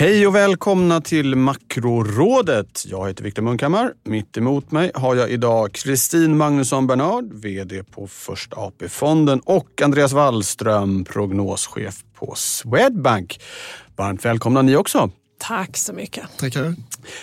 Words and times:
Hej 0.00 0.26
och 0.26 0.34
välkomna 0.34 1.00
till 1.00 1.36
Makrorådet. 1.36 2.84
Jag 2.86 3.08
heter 3.08 3.24
Viktor 3.24 3.42
Munkhammar. 3.42 3.92
Mitt 4.04 4.36
emot 4.36 4.70
mig 4.70 4.90
har 4.94 5.14
jag 5.16 5.30
idag 5.30 5.72
Kristin 5.72 6.36
Magnusson 6.36 6.86
Bernard, 6.86 7.32
VD 7.32 7.84
på 7.84 8.06
Första 8.06 8.56
AP-fonden 8.56 9.40
och 9.44 9.82
Andreas 9.82 10.12
Wallström, 10.12 11.04
prognoschef 11.04 11.94
på 12.14 12.34
Swedbank. 12.36 13.40
Varmt 13.96 14.24
välkomna 14.24 14.62
ni 14.62 14.76
också. 14.76 15.10
Tack 15.38 15.76
så 15.76 15.92
mycket. 15.92 16.38
Tackar. 16.38 16.74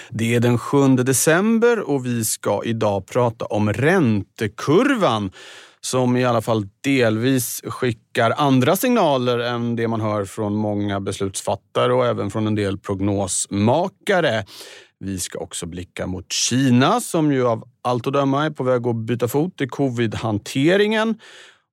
Det 0.10 0.36
är 0.36 0.40
den 0.40 0.58
7 0.58 0.88
december 0.88 1.90
och 1.90 2.06
vi 2.06 2.26
ska 2.26 2.62
idag 2.66 3.06
prata 3.06 3.46
om 3.46 3.74
räntekurvan 3.74 5.32
som 5.88 6.18
i 6.18 6.26
alla 6.26 6.42
fall 6.42 6.66
delvis 6.84 7.62
skickar 7.66 8.34
andra 8.38 8.76
signaler 8.76 9.40
än 9.40 9.76
det 9.76 9.88
man 9.88 10.02
hör 10.02 10.26
från 10.26 10.56
många 10.56 11.00
beslutsfattare 11.00 11.94
och 11.94 12.06
även 12.06 12.32
från 12.32 12.48
en 12.48 12.56
del 12.56 12.78
prognosmakare. 12.78 14.46
Vi 15.00 15.20
ska 15.20 15.40
också 15.40 15.66
blicka 15.66 16.08
mot 16.08 16.32
Kina 16.32 17.00
som 17.02 17.32
ju 17.32 17.48
av 17.48 17.64
allt 17.82 18.08
att 18.08 18.14
döma 18.14 18.46
är 18.46 18.50
på 18.50 18.64
väg 18.64 18.88
att 18.88 18.96
byta 18.96 19.28
fot 19.28 19.62
i 19.62 19.68
covid-hanteringen. 19.68 21.16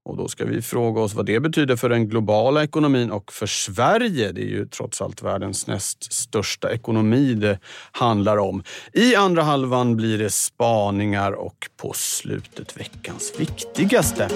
Och 0.04 0.16
då 0.16 0.28
ska 0.28 0.44
vi 0.44 0.62
fråga 0.62 1.00
oss 1.00 1.14
vad 1.14 1.26
det 1.26 1.40
betyder 1.40 1.76
för 1.76 1.88
den 1.88 2.08
globala 2.08 2.64
ekonomin 2.64 3.10
och 3.10 3.33
för 3.33 3.47
Sverige. 3.47 4.33
Det 4.33 4.41
är 4.41 4.48
ju 4.48 4.66
trots 4.66 5.02
allt 5.02 5.22
världens 5.22 5.66
näst 5.66 6.12
största 6.12 6.72
ekonomi 6.72 7.34
det 7.34 7.58
handlar 7.92 8.36
om. 8.36 8.62
I 8.92 9.14
andra 9.14 9.42
halvan 9.42 9.96
blir 9.96 10.19
det 10.19 10.30
spaningar 10.30 11.33
och 11.33 11.56
på 11.77 11.92
slutet 11.92 12.80
veckans 12.80 13.33
viktigaste. 13.38 14.28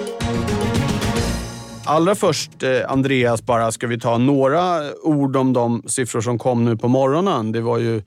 Allra 1.84 2.14
först, 2.14 2.62
eh, 2.62 2.90
Andreas, 2.90 3.42
bara 3.42 3.72
ska 3.72 3.86
vi 3.86 4.00
ta 4.00 4.18
några 4.18 4.94
ord 5.02 5.36
om 5.36 5.52
de 5.52 5.82
siffror 5.86 6.20
som 6.20 6.38
kom 6.38 6.64
nu 6.64 6.76
på 6.76 6.88
morgonen. 6.88 7.52
Det 7.52 7.60
var 7.60 7.78
ju 7.78 8.02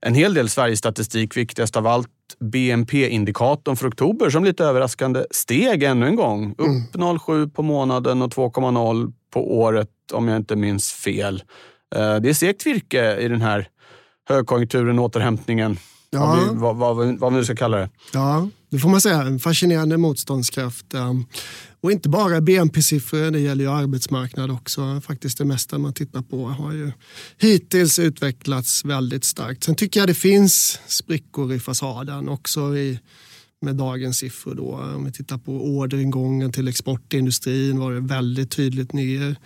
en 0.00 0.14
hel 0.14 0.34
del 0.34 0.48
Sverigestatistik, 0.48 1.36
viktigast 1.36 1.76
av 1.76 1.86
allt 1.86 2.08
BNP-indikatorn 2.40 3.76
för 3.76 3.88
oktober 3.88 4.30
som 4.30 4.44
lite 4.44 4.64
överraskande 4.64 5.24
steg 5.30 5.82
ännu 5.82 6.06
en 6.06 6.16
gång. 6.16 6.54
Upp 6.58 6.66
mm. 6.66 6.82
0,7 6.92 7.50
på 7.50 7.62
månaden 7.62 8.22
och 8.22 8.30
2,0 8.30 9.12
på 9.32 9.58
året 9.58 9.90
om 10.12 10.28
jag 10.28 10.36
inte 10.36 10.56
minns 10.56 10.92
fel. 10.92 11.42
Eh, 11.94 12.16
det 12.16 12.28
är 12.28 12.34
segt 12.34 12.66
virke 12.66 13.16
i 13.16 13.28
den 13.28 13.42
här 13.42 13.68
högkonjunkturen, 14.28 14.98
återhämtningen. 14.98 15.76
Ja. 16.10 16.20
Vad, 16.20 16.38
vi, 16.38 16.60
vad, 16.60 16.76
vad, 16.76 17.18
vad 17.18 17.32
vi 17.32 17.38
nu 17.38 17.44
ska 17.44 17.56
kalla 17.56 17.76
det. 17.76 17.90
Ja, 18.12 18.48
det 18.74 18.80
får 18.80 18.88
man 18.88 19.00
säga. 19.00 19.22
En 19.22 19.38
fascinerande 19.38 19.96
motståndskraft. 19.96 20.94
Ehm, 20.94 21.26
och 21.80 21.92
inte 21.92 22.08
bara 22.08 22.40
BNP-siffror, 22.40 23.30
det 23.30 23.40
gäller 23.40 23.64
ju 23.64 23.70
arbetsmarknad 23.70 24.50
också. 24.50 25.00
Faktiskt 25.00 25.38
det 25.38 25.44
mesta 25.44 25.78
man 25.78 25.92
tittar 25.92 26.22
på 26.22 26.48
har 26.48 26.72
ju 26.72 26.92
hittills 27.38 27.98
utvecklats 27.98 28.84
väldigt 28.84 29.24
starkt. 29.24 29.64
Sen 29.64 29.74
tycker 29.74 30.00
jag 30.00 30.08
det 30.08 30.14
finns 30.14 30.80
sprickor 30.86 31.52
i 31.52 31.60
fasaden 31.60 32.28
också 32.28 32.76
i, 32.76 32.98
med 33.60 33.76
dagens 33.76 34.18
siffror. 34.18 34.54
Då. 34.54 34.94
Om 34.96 35.04
vi 35.04 35.12
tittar 35.12 35.38
på 35.38 35.52
orderingången 35.52 36.52
till 36.52 36.68
exportindustrin 36.68 37.78
var 37.78 37.92
det 37.92 38.00
väldigt 38.00 38.50
tydligt 38.50 38.92
ner. 38.92 39.36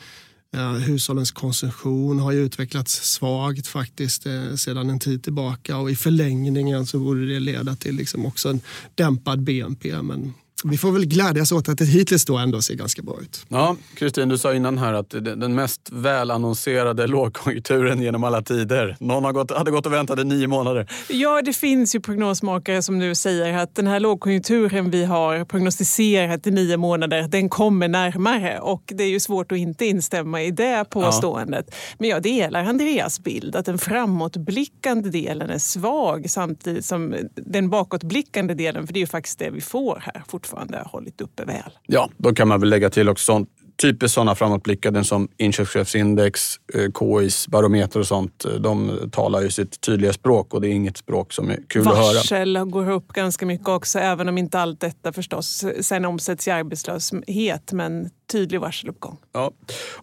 Hushållens 0.87 1.31
konsumtion 1.31 2.19
har 2.19 2.33
ju 2.33 2.45
utvecklats 2.45 3.13
svagt 3.13 3.67
faktiskt 3.67 4.27
eh, 4.27 4.55
sedan 4.55 4.91
en 4.91 4.99
tid 4.99 5.23
tillbaka 5.23 5.77
och 5.77 5.91
i 5.91 5.97
förlängningen 5.97 6.87
så 6.87 6.99
borde 6.99 7.27
det 7.27 7.41
leda 7.41 7.77
till 7.77 7.97
liksom 7.97 8.27
också 8.27 8.49
en 8.49 8.61
dämpad 8.95 9.43
BNP. 9.43 10.03
Men 10.03 10.35
vi 10.65 10.79
får 10.79 10.93
väl 10.93 11.07
glädjas 11.07 11.53
åt 11.53 11.69
att 11.69 11.79
det 11.79 11.85
hittills 11.85 12.25
då 12.25 12.37
ändå 12.37 12.63
ser 12.63 12.75
ganska 12.75 13.03
bra 13.03 13.21
ut. 13.21 13.47
Ja, 13.49 13.77
Kristin, 13.95 14.29
du 14.29 14.39
sa 14.39 14.55
innan 14.55 14.79
här 14.79 14.93
att 14.93 15.11
den 15.11 15.55
mest 15.55 15.81
välannonserade 15.93 17.07
lågkonjunkturen 17.07 18.03
genom 18.03 18.25
alla 18.25 18.43
tider. 18.43 18.97
Någon 19.01 19.25
har 19.25 19.33
gått, 19.33 19.51
hade 19.51 19.71
gått 19.71 19.87
och 19.87 19.93
väntat 19.93 20.19
i 20.19 20.25
nio 20.25 20.47
månader. 20.47 20.91
Ja, 21.09 21.43
det 21.43 21.53
finns 21.53 21.95
ju 21.95 22.01
prognosmakare 22.01 22.83
som 22.83 22.99
nu 22.99 23.15
säger 23.15 23.59
att 23.59 23.75
den 23.75 23.87
här 23.87 24.01
lågkonjunkturen 24.01 24.91
vi 24.91 25.05
har 25.05 25.45
prognostiserat 25.45 26.47
i 26.47 26.51
nio 26.51 26.77
månader, 26.77 27.29
den 27.29 27.49
kommer 27.49 27.89
närmare. 27.89 28.61
Och 28.61 28.83
det 28.87 29.05
är 29.05 29.11
ju 29.11 29.21
svårt 29.21 29.53
att 29.53 29.59
inte 29.59 29.87
instämma 29.87 30.43
i 30.43 30.51
det 30.51 30.85
påståendet. 30.91 31.67
Ja. 31.69 31.75
Men 31.99 32.09
jag 32.09 32.23
delar 32.23 32.65
Andreas 32.65 33.21
bild 33.21 33.57
att 33.57 33.67
den 33.67 33.79
framåtblickande 33.79 35.11
delen 35.11 35.51
är 35.51 35.59
svag 35.59 36.31
samtidigt 36.31 36.85
som 36.85 37.15
den 37.35 37.71
bakåtblickande 37.71 38.55
delen, 38.55 38.87
för 38.87 38.95
det 38.95 38.99
är 38.99 39.01
ju 39.03 39.07
faktiskt 39.07 39.39
det 39.39 39.51
vi 39.51 39.61
får 39.61 40.03
här 40.05 40.23
fortfarande 40.29 40.48
fortfarande 40.49 40.83
hållit 40.87 41.21
uppe 41.21 41.45
väl. 41.45 41.73
Ja, 41.87 42.11
då 42.17 42.35
kan 42.35 42.49
man 42.49 42.61
väl 42.61 42.69
lägga 42.69 42.91
till 42.91 43.09
också 43.09 43.25
sånt 43.25 43.49
typiskt 43.83 44.15
sådana 44.15 44.35
framåtblickande 44.35 45.05
som 45.05 45.29
inköpschefsindex, 45.37 46.57
eh, 46.75 46.91
KIs 46.99 47.49
barometer 47.49 48.01
och 48.01 48.07
sånt. 48.07 48.45
Eh, 48.45 48.53
de 48.53 48.99
talar 49.13 49.41
ju 49.41 49.51
sitt 49.51 49.81
tydliga 49.81 50.13
språk 50.13 50.55
och 50.55 50.61
det 50.61 50.69
är 50.69 50.73
inget 50.73 50.97
språk 50.97 51.33
som 51.33 51.51
är 51.51 51.59
kul 51.69 51.85
Varsel 51.85 52.01
att 52.01 52.07
höra. 52.07 52.15
Varsel 52.15 52.71
går 52.71 52.91
upp 52.91 53.13
ganska 53.13 53.47
mycket 53.47 53.69
också, 53.69 53.99
även 53.99 54.29
om 54.29 54.39
inte 54.39 54.61
allt 54.61 54.81
detta 54.81 55.13
förstås 55.13 55.65
sen 55.81 56.05
omsätts 56.05 56.49
i 56.49 56.51
arbetslöshet. 56.51 57.73
Men 57.73 58.11
tydlig 58.29 58.61
varseluppgång. 58.61 59.17
Ja. 59.33 59.53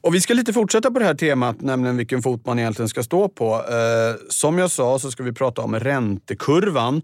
Och 0.02 0.16
vi 0.16 0.22
ska 0.22 0.34
lite 0.34 0.54
fortsätta 0.54 0.92
på 0.92 1.00
det 1.00 1.06
här 1.06 1.14
temat, 1.14 1.62
nämligen 1.62 1.98
vilken 1.98 2.22
fot 2.22 2.46
man 2.46 2.60
egentligen 2.60 2.90
ska 2.90 3.04
stå 3.04 3.30
på. 3.30 3.54
Eh, 3.54 4.16
som 4.30 4.58
jag 4.58 4.72
sa 4.72 5.00
så 5.00 5.12
ska 5.12 5.24
vi 5.24 5.34
prata 5.34 5.62
om 5.62 5.80
räntekurvan. 5.80 7.02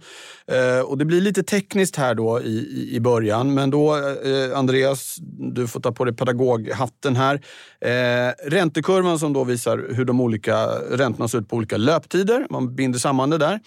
Eh, 0.48 0.86
och 0.86 0.98
det 0.98 1.06
blir 1.06 1.22
lite 1.22 1.44
tekniskt 1.44 1.96
här 1.96 2.16
då 2.16 2.42
i, 2.42 2.90
i 2.96 3.00
början, 3.00 3.54
men 3.54 3.70
då 3.70 3.96
eh, 3.96 4.58
Andreas, 4.58 5.18
du 5.56 5.68
får 5.68 5.80
ta 5.80 5.92
på 5.92 6.06
dig 6.06 6.16
pedagoghatten 6.16 7.16
här. 7.16 7.42
Eh, 7.82 8.50
räntekurvan 8.50 9.20
som 9.20 9.34
då 9.34 9.44
visar 9.44 9.94
hur 9.96 10.06
de 10.06 10.22
olika 10.22 10.66
räntorna 10.92 11.28
ser 11.28 11.38
ut 11.38 11.50
på 11.50 11.56
olika 11.56 11.78
löptider. 11.78 12.48
Man 12.50 12.76
binder 12.76 13.00
samman 13.00 13.30
det 13.30 13.38
där. 13.38 13.60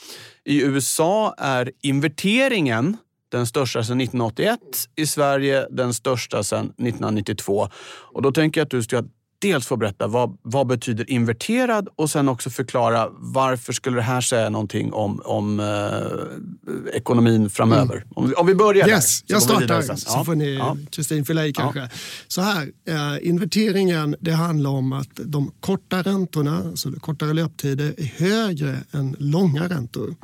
I 0.45 0.63
USA 0.63 1.35
är 1.39 1.71
inverteringen 1.83 2.97
den 3.35 3.47
största 3.47 3.85
sedan 3.85 4.01
1981. 4.01 4.59
I 4.97 5.07
Sverige 5.07 5.67
den 5.71 5.95
största 5.95 6.43
sedan 6.43 6.65
1992. 6.65 7.69
Och 8.13 8.23
då 8.23 8.33
tänker 8.33 8.61
jag 8.61 8.65
att 8.65 8.71
du 8.71 8.83
ska 8.83 9.03
dels 9.39 9.67
få 9.67 9.77
berätta 9.77 10.07
vad, 10.07 10.39
vad 10.43 10.67
betyder 10.67 11.11
inverterad 11.11 11.89
och 11.97 12.11
sen 12.11 12.29
också 12.29 12.51
förklara 12.51 13.09
varför 13.13 13.73
skulle 13.73 13.97
det 13.97 14.03
här 14.03 14.21
säga 14.21 14.51
någonting 14.51 14.93
om, 14.93 15.23
om 15.25 15.61
eh, 15.61 16.97
ekonomin 16.97 17.51
framöver? 17.51 17.97
Mm. 17.97 18.09
Om, 18.17 18.35
om, 18.37 18.47
vi 18.47 18.55
börjar 18.55 18.89
yes, 18.89 19.23
där. 19.23 19.35
Jag 19.35 19.43
startar 19.43 19.83
så 19.83 20.19
ja. 20.19 20.25
får 20.25 20.35
ni, 20.35 20.61
Kristin 20.91 21.19
ja. 21.19 21.25
fylla 21.25 21.47
i 21.47 21.53
kanske. 21.53 21.81
Ja. 21.81 21.89
Så 22.29 22.41
här, 22.41 22.69
eh, 22.89 23.29
inverteringen 23.29 24.17
det 24.21 24.33
handlar 24.33 24.71
om 24.71 24.93
att 24.93 25.21
de 25.25 25.53
korta 25.61 26.03
räntorna, 26.03 26.57
alltså 26.57 26.93
kortare 27.01 27.33
löptider, 27.33 27.95
är 27.99 28.05
högre 28.05 28.77
än 28.93 29.17
långa 29.19 29.69
räntor. 29.69 30.15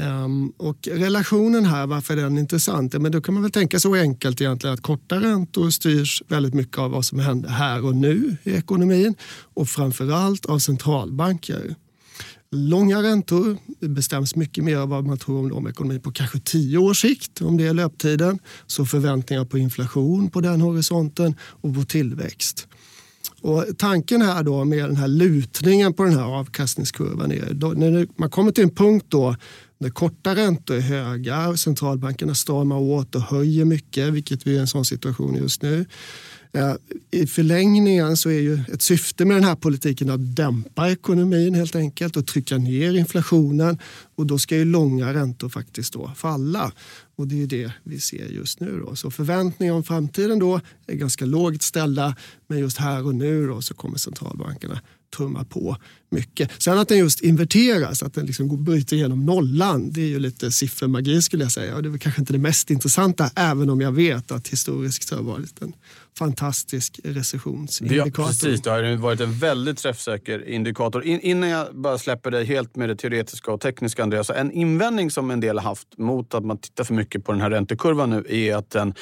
Um, 0.00 0.52
och 0.56 0.88
relationen 0.92 1.64
här, 1.64 1.86
varför 1.86 2.16
är 2.16 2.22
den 2.22 2.38
intressant? 2.38 2.94
Ja, 2.94 3.00
men 3.00 3.12
då 3.12 3.20
kan 3.20 3.34
man 3.34 3.42
väl 3.42 3.52
tänka 3.52 3.80
så 3.80 3.94
enkelt 3.94 4.40
egentligen 4.40 4.74
att 4.74 4.80
korta 4.80 5.20
räntor 5.20 5.70
styrs 5.70 6.22
väldigt 6.28 6.54
mycket 6.54 6.78
av 6.78 6.90
vad 6.90 7.04
som 7.04 7.18
händer 7.18 7.48
här 7.48 7.84
och 7.84 7.96
nu 7.96 8.36
i 8.42 8.50
ekonomin 8.50 9.14
och 9.54 9.68
framförallt 9.68 10.46
av 10.46 10.58
centralbanker. 10.58 11.74
Långa 12.50 13.02
räntor 13.02 13.56
bestäms 13.80 14.36
mycket 14.36 14.64
mer 14.64 14.76
av 14.76 14.88
vad 14.88 15.06
man 15.06 15.18
tror 15.18 15.38
om, 15.38 15.52
om 15.52 15.66
ekonomin 15.66 16.00
på 16.00 16.12
kanske 16.12 16.40
tio 16.40 16.78
års 16.78 17.00
sikt, 17.00 17.40
om 17.40 17.56
det 17.56 17.66
är 17.66 17.74
löptiden. 17.74 18.38
Så 18.66 18.86
förväntningar 18.86 19.44
på 19.44 19.58
inflation 19.58 20.30
på 20.30 20.40
den 20.40 20.60
horisonten 20.60 21.34
och 21.40 21.74
på 21.74 21.84
tillväxt. 21.84 22.68
Och 23.40 23.64
tanken 23.78 24.22
här 24.22 24.42
då 24.42 24.64
med 24.64 24.84
den 24.84 24.96
här 24.96 25.08
lutningen 25.08 25.94
på 25.94 26.04
den 26.04 26.16
här 26.16 26.24
avkastningskurvan 26.24 27.32
är 27.32 27.54
då, 27.54 27.68
när 27.68 28.06
man 28.16 28.30
kommer 28.30 28.52
till 28.52 28.64
en 28.64 28.74
punkt 28.74 29.06
då 29.08 29.36
när 29.78 29.90
korta 29.90 30.34
räntor 30.34 30.76
är 30.76 30.80
höga 30.80 31.48
och 31.48 31.58
centralbankerna 31.58 32.34
stramar 32.34 32.78
åt 32.78 33.14
och 33.14 33.20
höjer 33.20 33.64
mycket, 33.64 34.12
vilket 34.12 34.46
vi 34.46 34.50
är 34.50 34.56
i 34.56 34.60
en 34.60 34.66
sån 34.66 34.84
situation 34.84 35.34
just 35.34 35.62
nu. 35.62 35.86
Eh, 36.52 36.74
I 37.10 37.26
förlängningen 37.26 38.16
så 38.16 38.30
är 38.30 38.40
ju 38.40 38.60
ett 38.72 38.82
syfte 38.82 39.24
med 39.24 39.36
den 39.36 39.44
här 39.44 39.54
politiken 39.54 40.10
att 40.10 40.36
dämpa 40.36 40.90
ekonomin 40.90 41.54
helt 41.54 41.76
enkelt 41.76 42.16
och 42.16 42.26
trycka 42.26 42.58
ner 42.58 42.94
inflationen. 42.94 43.78
Och 44.14 44.26
då 44.26 44.38
ska 44.38 44.56
ju 44.56 44.64
långa 44.64 45.14
räntor 45.14 45.48
faktiskt 45.48 45.92
då 45.92 46.10
falla. 46.16 46.72
Och 47.16 47.28
det 47.28 47.42
är 47.42 47.46
det 47.46 47.72
vi 47.82 48.00
ser 48.00 48.26
just 48.26 48.60
nu. 48.60 48.80
Då. 48.86 48.96
Så 48.96 49.10
förväntningar 49.10 49.74
om 49.74 49.84
framtiden 49.84 50.38
då 50.38 50.60
är 50.86 50.94
ganska 50.94 51.24
lågt 51.24 51.62
ställda. 51.62 52.16
Men 52.46 52.58
just 52.58 52.78
här 52.78 53.06
och 53.06 53.14
nu 53.14 53.46
då 53.46 53.62
så 53.62 53.74
kommer 53.74 53.98
centralbankerna 53.98 54.80
trumma 55.16 55.44
på 55.44 55.76
mycket. 56.08 56.62
Sen 56.62 56.78
att 56.78 56.88
den 56.88 56.98
just 56.98 57.20
inverteras, 57.20 58.02
att 58.02 58.14
den 58.14 58.26
liksom 58.26 58.64
bryter 58.64 58.96
igenom 58.96 59.26
nollan, 59.26 59.90
det 59.92 60.00
är 60.00 60.08
ju 60.08 60.18
lite 60.18 60.50
siffermagi 60.50 61.22
skulle 61.22 61.44
jag 61.44 61.52
säga. 61.52 61.76
Och 61.76 61.82
det 61.82 61.88
är 61.88 61.98
kanske 61.98 62.22
inte 62.22 62.32
det 62.32 62.38
mest 62.38 62.70
intressanta, 62.70 63.30
även 63.36 63.70
om 63.70 63.80
jag 63.80 63.92
vet 63.92 64.32
att 64.32 64.48
historiskt 64.48 65.10
har 65.10 65.22
varit 65.22 65.62
en 65.62 65.72
fantastisk 66.18 67.00
recessionsindikator. 67.04 68.12
Ja, 68.16 68.26
precis, 68.26 68.62
det 68.62 68.70
har 68.70 68.96
varit 68.96 69.20
en 69.20 69.38
väldigt 69.38 69.78
träffsäker 69.78 70.48
indikator. 70.48 71.04
In, 71.04 71.20
innan 71.20 71.48
jag 71.48 71.76
bara 71.76 71.98
släpper 71.98 72.30
dig 72.30 72.44
helt 72.44 72.76
med 72.76 72.88
det 72.88 72.96
teoretiska 72.96 73.52
och 73.52 73.60
tekniska, 73.60 74.02
Andreas. 74.02 74.30
En 74.30 74.52
invändning 74.52 75.10
som 75.10 75.30
en 75.30 75.40
del 75.40 75.58
har 75.58 75.64
haft 75.64 75.98
mot 75.98 76.34
att 76.34 76.44
man 76.44 76.58
tittar 76.58 76.84
för 76.84 76.94
mycket 76.94 77.24
på 77.24 77.32
den 77.32 77.40
här 77.40 77.50
räntekurvan 77.50 78.10
nu 78.10 78.24
är 78.28 78.56
att 78.56 78.70
den 78.70 78.94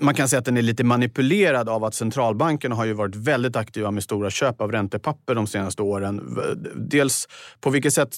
man 0.00 0.14
kan 0.14 0.28
säga 0.28 0.38
att 0.38 0.44
den 0.44 0.56
är 0.56 0.62
lite 0.62 0.84
manipulerad 0.84 1.68
av 1.68 1.84
att 1.84 1.94
centralbankerna 1.94 2.74
har 2.74 2.84
ju 2.84 2.92
varit 2.92 3.14
väldigt 3.16 3.56
aktiva 3.56 3.90
med 3.90 4.02
stora 4.02 4.30
köp 4.30 4.60
av 4.60 4.72
räntepapper 4.72 5.34
de 5.34 5.46
senaste 5.46 5.82
åren. 5.82 5.91
Dels 6.74 7.28
på 7.60 7.70
vilket 7.70 7.94
sätt, 7.94 8.16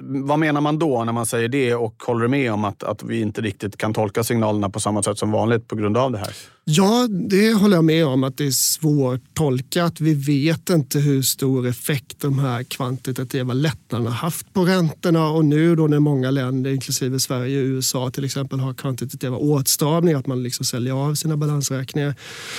vad 0.00 0.38
menar 0.38 0.60
man 0.60 0.78
då 0.78 1.04
när 1.04 1.12
man 1.12 1.26
säger 1.26 1.48
det 1.48 1.74
och 1.74 2.02
håller 2.06 2.22
du 2.22 2.28
med 2.28 2.52
om 2.52 2.64
att, 2.64 2.82
att 2.82 3.02
vi 3.02 3.20
inte 3.20 3.40
riktigt 3.40 3.76
kan 3.76 3.94
tolka 3.94 4.24
signalerna 4.24 4.70
på 4.70 4.80
samma 4.80 5.02
sätt 5.02 5.18
som 5.18 5.30
vanligt 5.30 5.68
på 5.68 5.76
grund 5.76 5.96
av 5.96 6.12
det 6.12 6.18
här? 6.18 6.34
Ja, 6.66 7.08
det 7.28 7.52
håller 7.52 7.76
jag 7.76 7.84
med 7.84 8.06
om 8.06 8.24
att 8.24 8.36
det 8.36 8.46
är 8.46 8.50
svårtolkat. 8.50 10.00
Vi 10.00 10.14
vet 10.14 10.70
inte 10.70 10.98
hur 10.98 11.22
stor 11.22 11.66
effekt 11.66 12.20
de 12.20 12.38
här 12.38 12.62
kvantitativa 12.62 13.52
lättnaderna 13.52 14.10
haft 14.10 14.52
på 14.52 14.64
räntorna 14.64 15.28
och 15.28 15.44
nu 15.44 15.76
då 15.76 15.86
när 15.86 16.00
många 16.00 16.30
länder, 16.30 16.70
inklusive 16.70 17.20
Sverige 17.20 17.60
och 17.60 17.64
USA 17.64 18.10
till 18.10 18.24
exempel, 18.24 18.60
har 18.60 18.74
kvantitativa 18.74 19.36
åtstramningar, 19.36 20.18
att 20.18 20.26
man 20.26 20.42
liksom 20.42 20.64
säljer 20.64 20.92
av 20.94 21.14
sina 21.14 21.36
balansräkningar. 21.36 22.14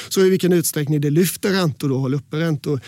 Så 0.09 0.21
i 0.21 0.29
vilken 0.29 0.53
utsträckning 0.53 1.01
det 1.01 1.09
lyfter 1.09 1.49
räntor 1.49 1.91
och 1.91 1.99
håller 1.99 2.17
uppe 2.17 2.37
räntor 2.37 2.81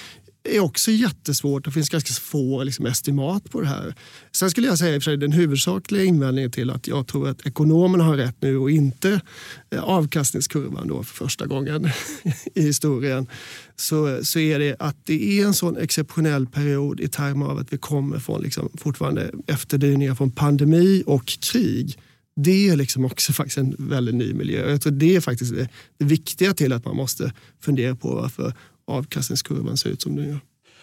är 0.56 0.60
också 0.60 0.92
jättesvårt. 0.92 1.66
Det 1.66 1.72
finns 1.72 1.90
ganska 1.90 2.14
få 2.14 2.64
liksom, 2.64 2.86
estimat 2.86 3.52
på 3.52 3.62
det 3.62 3.68
här. 3.68 3.96
Sen 4.32 4.52
skulle 4.52 4.68
jag 4.68 4.78
säga 4.78 4.98
att 4.98 5.20
den 5.20 5.32
huvudsakliga 5.32 6.04
invändningen 6.04 6.52
till 6.52 6.70
att 6.70 6.88
jag 6.88 7.08
tror 7.08 7.30
att 7.30 7.48
ekonomerna 7.48 8.04
har 8.04 8.18
rätt 8.18 8.36
nu 8.40 8.58
och 8.58 8.72
inte 8.72 9.22
eh, 9.70 9.84
avkastningskurvan 9.84 10.88
då 10.88 11.04
för 11.04 11.16
första 11.16 11.46
gången 11.46 11.90
i 12.56 12.62
historien 12.62 13.28
så, 13.76 14.20
så 14.24 14.40
är 14.40 14.60
det 14.60 14.76
att 14.80 15.06
det 15.06 15.40
är 15.40 15.46
en 15.46 15.54
sån 15.54 15.78
exceptionell 15.78 16.48
period 16.48 17.00
i 17.00 17.08
termer 17.08 17.46
av 17.46 17.58
att 17.58 17.74
vi 17.74 17.78
kommer 17.78 18.20
från 18.20 18.42
liksom, 18.42 18.70
fortfarande 18.78 19.32
efterdyningar 19.48 20.16
från 20.16 20.32
pandemi 20.32 21.04
och 21.06 21.26
krig 21.26 21.98
det 22.40 22.70
är 22.70 22.76
liksom 22.76 23.06
också 23.06 23.34
faktiskt 23.34 23.58
en 23.58 23.76
väldigt 23.80 24.16
ny 24.16 24.34
miljö. 24.34 24.70
Jag 24.70 24.82
tror 24.82 24.94
det 24.94 25.16
är 25.16 25.22
faktiskt 25.22 25.54
det 25.98 26.06
viktiga 26.06 26.54
till 26.54 26.74
att 26.74 26.86
man 26.86 26.96
måste 26.96 27.34
fundera 27.62 27.96
på 27.96 28.16
varför 28.16 28.54
avkastningskurvan 28.88 29.78
ser 29.78 29.90
ut 29.90 30.02
som 30.02 30.16
den 30.16 30.30
gör. 30.30 30.40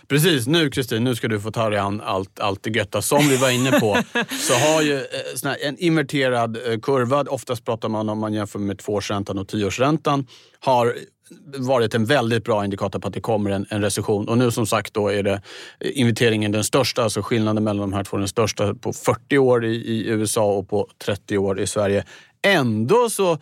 Precis, 0.09 0.47
nu 0.47 0.71
Kristin, 0.71 1.05
nu 1.05 1.15
ska 1.15 1.29
du 1.29 1.41
få 1.41 1.51
ta 1.51 1.71
dig 1.71 1.79
an 1.79 2.01
allt, 2.01 2.41
allt 2.41 2.62
det 2.62 2.71
götta. 2.71 3.03
Som 3.03 3.29
vi 3.29 3.37
var 3.37 3.51
inne 3.51 3.81
på 3.81 3.99
så 4.41 4.55
har 4.55 4.83
ju 4.83 4.95
eh, 5.45 5.69
en 5.69 5.79
inverterad 5.79 6.56
eh, 6.56 6.81
kurva, 6.81 7.23
oftast 7.23 7.65
pratar 7.65 7.89
man 7.89 8.09
om 8.09 8.19
man 8.19 8.33
jämför 8.33 8.59
med 8.59 8.79
tvåårsräntan 8.79 9.39
och 9.39 9.49
tioårsräntan, 9.49 10.27
har 10.61 10.95
varit 11.56 11.95
en 11.95 12.05
väldigt 12.05 12.45
bra 12.45 12.65
indikator 12.65 12.99
på 12.99 13.09
att 13.09 13.15
det 13.15 13.21
kommer 13.21 13.51
en, 13.51 13.67
en 13.71 13.83
recession. 13.83 14.29
Och 14.29 14.39
nu 14.39 14.50
som 14.50 14.67
sagt 14.67 14.95
då 14.95 15.09
är 15.09 15.23
det 15.23 15.43
inventeringen 15.81 16.53
den 16.53 16.65
största, 16.65 17.03
alltså 17.03 17.23
skillnaden 17.23 17.65
mellan 17.65 17.91
de 17.91 17.97
här 17.97 18.05
två 18.05 18.17
den 18.17 18.29
största 18.29 18.75
på 18.75 18.93
40 18.93 19.39
år 19.39 19.65
i, 19.65 19.75
i 19.75 20.09
USA 20.09 20.53
och 20.53 20.69
på 20.69 20.89
30 21.05 21.39
år 21.39 21.61
i 21.61 21.67
Sverige. 21.67 22.05
Ändå 22.43 23.11
så 23.11 23.39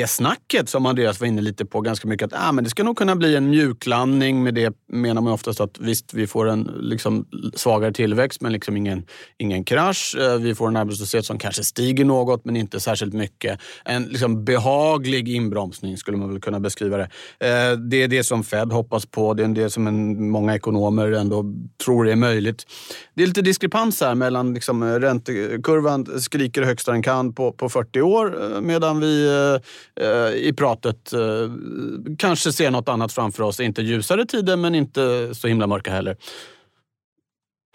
är 0.00 0.06
snacket, 0.06 0.68
som 0.68 0.86
Andreas 0.86 1.20
var 1.20 1.26
inne 1.26 1.40
lite 1.40 1.66
på, 1.66 1.80
ganska 1.80 2.08
mycket 2.08 2.32
att 2.32 2.48
ah, 2.48 2.52
men 2.52 2.64
det 2.64 2.70
ska 2.70 2.82
nog 2.82 2.96
kunna 2.96 3.16
bli 3.16 3.36
en 3.36 3.50
mjuklandning. 3.50 4.42
Med 4.42 4.54
det 4.54 4.74
menar 4.88 5.22
man 5.22 5.32
oftast 5.32 5.60
att 5.60 5.78
visst, 5.78 6.14
vi 6.14 6.26
får 6.26 6.48
en 6.48 6.62
liksom, 6.80 7.26
svagare 7.54 7.92
tillväxt 7.92 8.40
men 8.40 8.52
liksom 8.52 8.76
ingen, 8.76 9.06
ingen 9.38 9.64
krasch. 9.64 10.16
Eh, 10.20 10.38
vi 10.38 10.54
får 10.54 10.68
en 10.68 10.76
arbetslöshet 10.76 11.24
som 11.24 11.38
kanske 11.38 11.64
stiger 11.64 12.04
något 12.04 12.44
men 12.44 12.56
inte 12.56 12.80
särskilt 12.80 13.14
mycket. 13.14 13.60
En 13.84 14.04
liksom, 14.04 14.44
behaglig 14.44 15.28
inbromsning 15.28 15.96
skulle 15.96 16.16
man 16.16 16.28
väl 16.28 16.40
kunna 16.40 16.60
beskriva 16.60 16.96
det. 16.96 17.08
Eh, 17.40 17.78
det 17.78 18.02
är 18.02 18.08
det 18.08 18.24
som 18.24 18.44
Fed 18.44 18.72
hoppas 18.72 19.06
på. 19.06 19.34
Det 19.34 19.44
är 19.44 19.48
det 19.48 19.70
som 19.70 19.86
en, 19.86 20.30
många 20.30 20.54
ekonomer 20.54 21.12
ändå 21.12 21.44
tror 21.84 22.08
är 22.08 22.16
möjligt. 22.16 22.66
Det 23.14 23.22
är 23.22 23.26
lite 23.26 23.42
diskrepans 23.42 24.00
här 24.00 24.14
mellan 24.14 24.54
liksom, 24.54 24.84
räntekurvan 24.84 26.20
skriker 26.20 26.62
högsta 26.62 26.92
den 26.92 27.02
kan 27.02 27.34
på, 27.34 27.52
på 27.52 27.68
40 27.68 28.00
år 28.00 28.54
eh, 28.54 28.60
medan 28.60 29.00
vi 29.00 29.22
Eh, 29.32 29.60
Eh, 30.00 30.34
i 30.34 30.52
pratet 30.56 31.12
eh, 31.12 31.20
kanske 32.18 32.52
ser 32.52 32.70
något 32.70 32.88
annat 32.88 33.12
framför 33.12 33.42
oss. 33.42 33.60
Inte 33.60 33.82
ljusare 33.82 34.26
tider, 34.26 34.56
men 34.56 34.74
inte 34.74 35.34
så 35.34 35.48
himla 35.48 35.66
mörka 35.66 35.90
heller. 35.90 36.16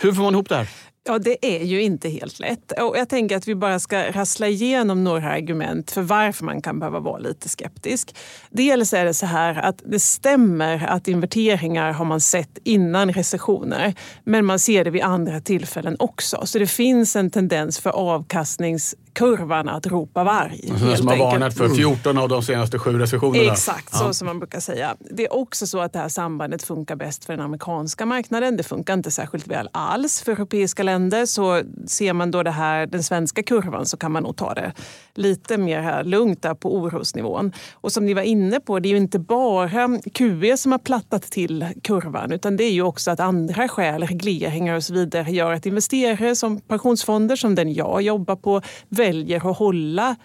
Hur 0.01 0.13
får 0.13 0.23
man 0.23 0.33
ihop 0.33 0.49
det 0.49 0.55
här? 0.55 0.69
Ja, 1.07 1.19
det 1.19 1.57
är 1.57 1.63
ju 1.63 1.81
inte 1.81 2.09
helt 2.09 2.39
lätt. 2.39 2.71
Och 2.71 2.97
jag 2.97 3.09
tänker 3.09 3.37
att 3.37 3.47
vi 3.47 3.55
bara 3.55 3.79
ska 3.79 4.11
rassla 4.11 4.47
igenom 4.47 5.03
några 5.03 5.31
argument 5.31 5.91
för 5.91 6.01
varför 6.01 6.45
man 6.45 6.61
kan 6.61 6.79
behöva 6.79 6.99
vara 6.99 7.17
lite 7.17 7.49
skeptisk. 7.49 8.15
Dels 8.49 8.93
är 8.93 9.05
det 9.05 9.13
så 9.13 9.25
här 9.25 9.55
att 9.55 9.81
det 9.85 9.99
stämmer 9.99 10.85
att 10.87 11.07
inverteringar 11.07 11.91
har 11.91 12.05
man 12.05 12.21
sett 12.21 12.57
innan 12.63 13.13
recessioner. 13.13 13.93
Men 14.23 14.45
man 14.45 14.59
ser 14.59 14.83
det 14.83 14.89
vid 14.89 15.01
andra 15.01 15.41
tillfällen 15.41 15.95
också. 15.99 16.45
Så 16.45 16.59
det 16.59 16.67
finns 16.67 17.15
en 17.15 17.31
tendens 17.31 17.79
för 17.79 17.89
avkastnings 17.89 18.95
kurvan 19.17 19.69
att 19.69 19.87
ropa 19.87 20.23
varg. 20.23 20.67
Som 20.97 21.07
har 21.07 21.17
varnat 21.17 21.57
för 21.57 21.69
14 21.69 22.17
av 22.17 22.29
de 22.29 22.43
senaste 22.43 22.79
sju 22.79 22.99
recessionerna. 22.99 23.51
Exakt, 23.51 23.95
så 23.95 24.13
som 24.13 24.25
man 24.25 24.39
brukar 24.39 24.59
säga. 24.59 24.95
Det 24.99 25.25
är 25.25 25.33
också 25.33 25.67
så 25.67 25.79
att 25.79 25.93
det 25.93 25.99
här 25.99 26.09
sambandet 26.09 26.63
funkar 26.63 26.95
bäst 26.95 27.25
för 27.25 27.33
den 27.33 27.41
amerikanska 27.45 28.05
marknaden. 28.05 28.57
Det 28.57 28.63
funkar 28.63 28.93
inte 28.93 29.11
särskilt 29.11 29.47
väl 29.47 29.69
alls 29.71 30.21
för 30.21 30.31
europeiska 30.31 30.83
länder. 30.83 30.96
Så 31.27 31.63
ser 31.87 32.13
man 32.13 32.31
då 32.31 32.43
det 32.43 32.51
här, 32.51 32.85
den 32.85 33.03
svenska 33.03 33.43
kurvan 33.43 33.85
så 33.85 33.97
kan 33.97 34.11
man 34.11 34.23
nog 34.23 34.35
ta 34.35 34.53
det 34.53 34.73
lite 35.15 35.57
mer 35.57 36.03
lugnt 36.03 36.41
där 36.41 36.53
på 36.53 36.75
orosnivån. 36.75 37.51
Och 37.73 37.91
som 37.91 38.05
ni 38.05 38.13
var 38.13 38.21
inne 38.21 38.59
på, 38.59 38.79
det 38.79 38.89
är 38.89 38.91
ju 38.91 38.97
inte 38.97 39.19
bara 39.19 39.99
QE 40.13 40.57
som 40.57 40.71
har 40.71 40.79
plattat 40.79 41.21
till 41.21 41.65
kurvan 41.83 42.31
utan 42.31 42.57
det 42.57 42.63
är 42.63 42.71
ju 42.71 42.81
också 42.81 43.11
att 43.11 43.19
andra 43.19 43.67
skäl, 43.67 44.03
regleringar 44.03 44.75
och 44.75 44.83
så 44.83 44.93
vidare 44.93 45.31
gör 45.31 45.53
att 45.53 45.65
investerare 45.65 46.35
som 46.35 46.59
pensionsfonder 46.59 47.35
som 47.35 47.55
den 47.55 47.73
jag 47.73 48.01
jobbar 48.01 48.35
på 48.35 48.61
väljer 48.89 49.51
att 49.51 49.57
hålla 49.57 50.15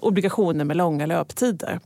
obligationer 0.00 0.64
med 0.64 0.76
långa 0.76 1.06
löptider. 1.06 1.80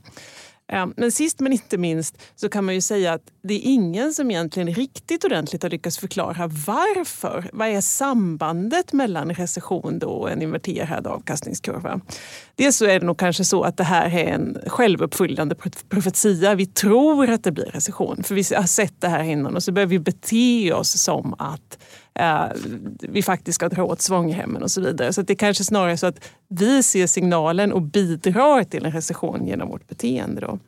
Men 0.95 1.11
sist 1.11 1.39
men 1.39 1.53
inte 1.53 1.77
minst 1.77 2.21
så 2.35 2.49
kan 2.49 2.65
man 2.65 2.75
ju 2.75 2.81
säga 2.81 3.13
att 3.13 3.21
det 3.43 3.53
är 3.53 3.61
ingen 3.63 4.13
som 4.13 4.31
egentligen 4.31 4.73
riktigt 4.73 5.23
ordentligt 5.23 5.63
har 5.63 5.69
lyckats 5.69 5.97
förklara 5.97 6.47
varför. 6.47 7.49
Vad 7.53 7.67
är 7.67 7.81
sambandet 7.81 8.93
mellan 8.93 9.29
recession 9.33 10.03
och 10.03 10.31
en 10.31 10.41
inverterad 10.41 11.07
avkastningskurva? 11.07 12.01
Dels 12.55 12.77
så 12.77 12.85
är 12.85 12.99
det 12.99 13.05
nog 13.05 13.17
kanske 13.17 13.45
så 13.45 13.63
att 13.63 13.77
det 13.77 13.83
här 13.83 14.17
är 14.17 14.33
en 14.33 14.57
självuppfyllande 14.67 15.55
profetia. 15.89 16.55
Vi 16.55 16.65
tror 16.65 17.29
att 17.29 17.43
det 17.43 17.51
blir 17.51 17.65
recession 17.65 18.23
för 18.23 18.35
vi 18.35 18.55
har 18.55 18.67
sett 18.67 19.01
det 19.01 19.07
här 19.07 19.23
innan 19.23 19.55
och 19.55 19.63
så 19.63 19.71
börjar 19.71 19.87
vi 19.87 19.99
bete 19.99 20.73
oss 20.73 21.01
som 21.01 21.35
att 21.39 21.77
eh, 22.15 22.45
vi 22.99 23.21
faktiskt 23.21 23.55
ska 23.55 23.69
dra 23.69 23.83
åt 23.83 24.01
svångremmen 24.01 24.63
och 24.63 24.71
så 24.71 24.81
vidare. 24.81 25.13
Så 25.13 25.21
det 25.21 25.33
är 25.33 25.35
kanske 25.35 25.63
snarare 25.63 25.97
så 25.97 26.07
att 26.07 26.31
vi 26.47 26.83
ser 26.83 27.07
signalen 27.07 27.73
och 27.73 27.81
bidrar 27.81 28.63
till 28.63 28.85
en 28.85 28.91
recession 28.91 29.47
genom 29.47 29.69
vårt 29.69 29.87
beteende. 29.87 30.41
Då. 30.41 30.59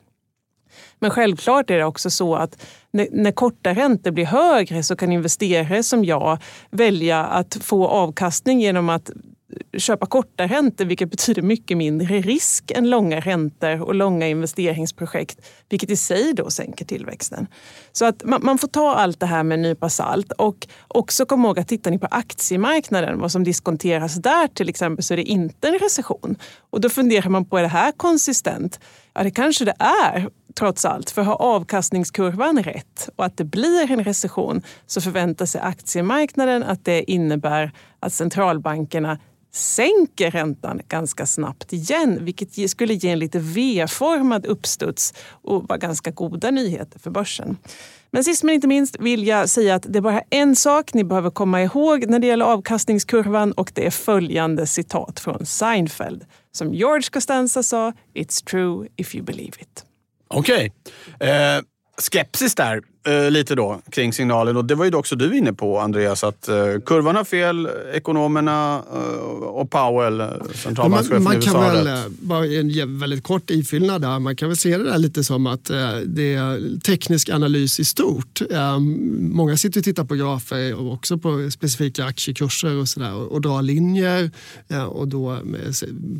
Men 0.99 1.11
självklart 1.11 1.69
är 1.69 1.77
det 1.77 1.85
också 1.85 2.09
så 2.09 2.35
att 2.35 2.65
när, 2.91 3.07
när 3.11 3.31
korta 3.31 3.73
räntor 3.73 4.11
blir 4.11 4.25
högre 4.25 4.83
så 4.83 4.95
kan 4.95 5.11
investerare 5.11 5.83
som 5.83 6.05
jag 6.05 6.37
välja 6.69 7.25
att 7.25 7.57
få 7.61 7.87
avkastning 7.87 8.61
genom 8.61 8.89
att 8.89 9.11
köpa 9.77 10.05
korta 10.05 10.47
räntor 10.47 10.85
vilket 10.85 11.11
betyder 11.11 11.41
mycket 11.41 11.77
mindre 11.77 12.19
risk 12.19 12.71
än 12.71 12.89
långa 12.89 13.19
räntor 13.19 13.81
och 13.81 13.95
långa 13.95 14.27
investeringsprojekt 14.27 15.45
vilket 15.69 15.89
i 15.89 15.95
sig 15.95 16.33
då 16.33 16.49
sänker 16.49 16.85
tillväxten. 16.85 17.47
Så 17.91 18.05
att 18.05 18.23
man, 18.23 18.39
man 18.43 18.57
får 18.57 18.67
ta 18.67 18.95
allt 18.95 19.19
det 19.19 19.25
här 19.25 19.43
med 19.43 19.55
en 19.55 19.61
nypa 19.61 19.89
salt 19.89 20.31
och 20.31 20.67
också 20.87 21.25
kom 21.25 21.45
ihåg 21.45 21.59
att 21.59 21.67
tittar 21.67 21.91
ni 21.91 21.99
på 21.99 22.07
aktiemarknaden, 22.11 23.19
vad 23.19 23.31
som 23.31 23.43
diskonteras 23.43 24.15
där 24.15 24.47
till 24.47 24.69
exempel, 24.69 25.03
så 25.03 25.13
är 25.13 25.17
det 25.17 25.23
inte 25.23 25.67
en 25.67 25.79
recession. 25.79 26.35
Och 26.69 26.81
då 26.81 26.89
funderar 26.89 27.29
man 27.29 27.45
på, 27.45 27.57
är 27.57 27.61
det 27.61 27.67
här 27.67 27.91
konsistent? 27.91 28.79
Ja, 29.13 29.23
det 29.23 29.31
kanske 29.31 29.65
det 29.65 29.75
är 29.79 30.29
trots 30.55 30.85
allt. 30.85 31.09
För 31.09 31.21
har 31.21 31.41
avkastningskurvan 31.41 32.63
rätt 32.63 33.09
och 33.15 33.25
att 33.25 33.37
det 33.37 33.43
blir 33.43 33.91
en 33.91 34.03
recession 34.03 34.61
så 34.85 35.01
förväntar 35.01 35.45
sig 35.45 35.61
aktiemarknaden 35.61 36.63
att 36.63 36.85
det 36.85 37.11
innebär 37.11 37.71
att 37.99 38.13
centralbankerna 38.13 39.19
sänker 39.55 40.31
räntan 40.31 40.81
ganska 40.87 41.25
snabbt 41.25 41.73
igen 41.73 42.25
vilket 42.25 42.69
skulle 42.69 42.93
ge 42.93 43.09
en 43.09 43.19
lite 43.19 43.39
V-formad 43.39 44.45
uppstuds 44.45 45.13
och 45.29 45.67
vara 45.67 45.77
ganska 45.77 46.11
goda 46.11 46.51
nyheter 46.51 46.99
för 46.99 47.11
börsen. 47.11 47.57
Men 48.11 48.23
sist 48.23 48.43
men 48.43 48.55
inte 48.55 48.67
minst 48.67 48.99
vill 48.99 49.27
jag 49.27 49.49
säga 49.49 49.75
att 49.75 49.85
det 49.89 49.99
är 49.99 50.01
bara 50.01 50.21
en 50.29 50.55
sak 50.55 50.93
ni 50.93 51.03
behöver 51.03 51.29
komma 51.29 51.63
ihåg 51.63 52.09
när 52.09 52.19
det 52.19 52.27
gäller 52.27 52.45
avkastningskurvan 52.45 53.51
och 53.51 53.71
det 53.75 53.85
är 53.85 53.91
följande 53.91 54.67
citat 54.67 55.19
från 55.19 55.45
Seinfeld. 55.45 56.25
Som 56.51 56.73
George 56.73 57.09
Costanza 57.11 57.63
sa, 57.63 57.93
“It's 58.13 58.45
true 58.45 58.87
if 58.95 59.15
you 59.15 59.25
believe 59.25 59.61
it”. 59.61 59.85
Okej. 60.27 60.71
Okay. 61.15 61.29
Eh, 61.29 61.61
skepsis 62.11 62.55
där 62.55 62.81
eh, 63.05 63.31
lite 63.31 63.55
då 63.55 63.81
kring 63.89 64.13
signalen. 64.13 64.57
Och 64.57 64.65
det 64.65 64.75
var 64.75 64.85
ju 64.85 64.95
också 64.95 65.15
du 65.15 65.37
inne 65.37 65.53
på 65.53 65.79
Andreas, 65.79 66.23
att 66.23 66.47
eh, 66.47 66.55
kurvan 66.85 67.15
har 67.15 67.23
fel, 67.23 67.69
ekonomerna 67.93 68.83
eh, 68.93 68.99
och 69.43 69.69
Powell, 69.69 70.21
eh, 70.21 70.27
centralbankschefen 70.53 71.23
man. 71.23 71.33
Man 71.33 71.41
kan 71.41 71.61
väl, 71.61 71.87
eh, 71.87 72.03
bara 72.09 72.45
en 72.45 72.99
väldigt 72.99 73.23
kort 73.23 73.49
ifyllnad 73.49 74.01
där, 74.01 74.19
man 74.19 74.35
kan 74.35 74.47
väl 74.49 74.57
se 74.57 74.77
det 74.77 74.83
där 74.83 74.97
lite 74.97 75.23
som 75.23 75.47
att 75.47 75.65
det 76.05 76.33
är 76.33 76.79
teknisk 76.79 77.29
analys 77.29 77.79
i 77.79 77.85
stort. 77.85 78.41
Många 79.19 79.57
sitter 79.57 79.79
och 79.79 79.83
tittar 79.83 80.03
på 80.03 80.15
grafer 80.15 80.75
och 80.75 80.93
också 80.93 81.17
på 81.17 81.51
specifika 81.51 82.05
aktiekurser 82.05 82.75
och 82.75 82.89
sådär 82.89 83.13
och, 83.13 83.31
och 83.31 83.41
drar 83.41 83.61
linjer 83.61 84.31
och 84.89 85.07
då 85.07 85.39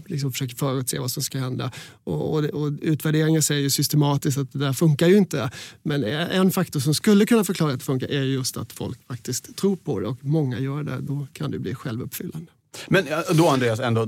liksom 0.05 0.31
försöker 0.31 0.55
förutse 0.55 0.99
vad 0.99 1.11
som 1.11 1.23
ska 1.23 1.37
hända. 1.37 1.71
Och, 2.03 2.33
och, 2.33 2.43
och 2.43 2.71
utvärderingen 2.81 3.41
säger 3.41 3.61
ju 3.61 3.69
systematiskt 3.69 4.37
att 4.37 4.53
det 4.53 4.59
där 4.59 4.73
funkar 4.73 5.07
ju 5.07 5.17
inte. 5.17 5.49
Men 5.83 6.03
en 6.03 6.51
faktor 6.51 6.74
som 6.81 6.93
skulle 6.93 7.25
kunna 7.25 7.43
förklara 7.43 7.73
att 7.73 7.79
det 7.79 7.85
funkar 7.85 8.07
är 8.07 8.23
just 8.23 8.57
att 8.57 8.73
folk 8.73 9.07
faktiskt 9.07 9.55
tror 9.55 9.75
på 9.75 9.99
det 9.99 10.07
och 10.07 10.17
många 10.21 10.59
gör 10.59 10.83
det. 10.83 10.97
Då 11.01 11.27
kan 11.33 11.51
det 11.51 11.59
bli 11.59 11.75
självuppfyllande. 11.75 12.51
Men 12.87 13.05
då 13.31 13.47
Andreas, 13.47 13.79
ändå, 13.79 14.07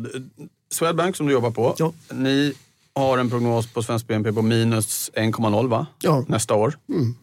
Swedbank 0.71 1.15
som 1.15 1.27
du 1.27 1.33
jobbar 1.33 1.51
på, 1.51 1.75
ja. 1.77 1.93
ni 2.13 2.53
har 2.97 3.17
en 3.17 3.29
prognos 3.29 3.67
på 3.67 3.83
svensk 3.83 4.07
BNP 4.07 4.33
på 4.33 4.41
minus 4.41 5.11
1,0 5.15 5.67
va? 5.67 5.87
Ja. 6.01 6.25
nästa 6.27 6.53
år. 6.53 6.73
Mm. 6.89 7.15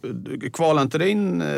Kvalar 0.52 0.82
inte 0.82 0.98
det 0.98 1.08
in 1.08 1.42
eh, 1.42 1.48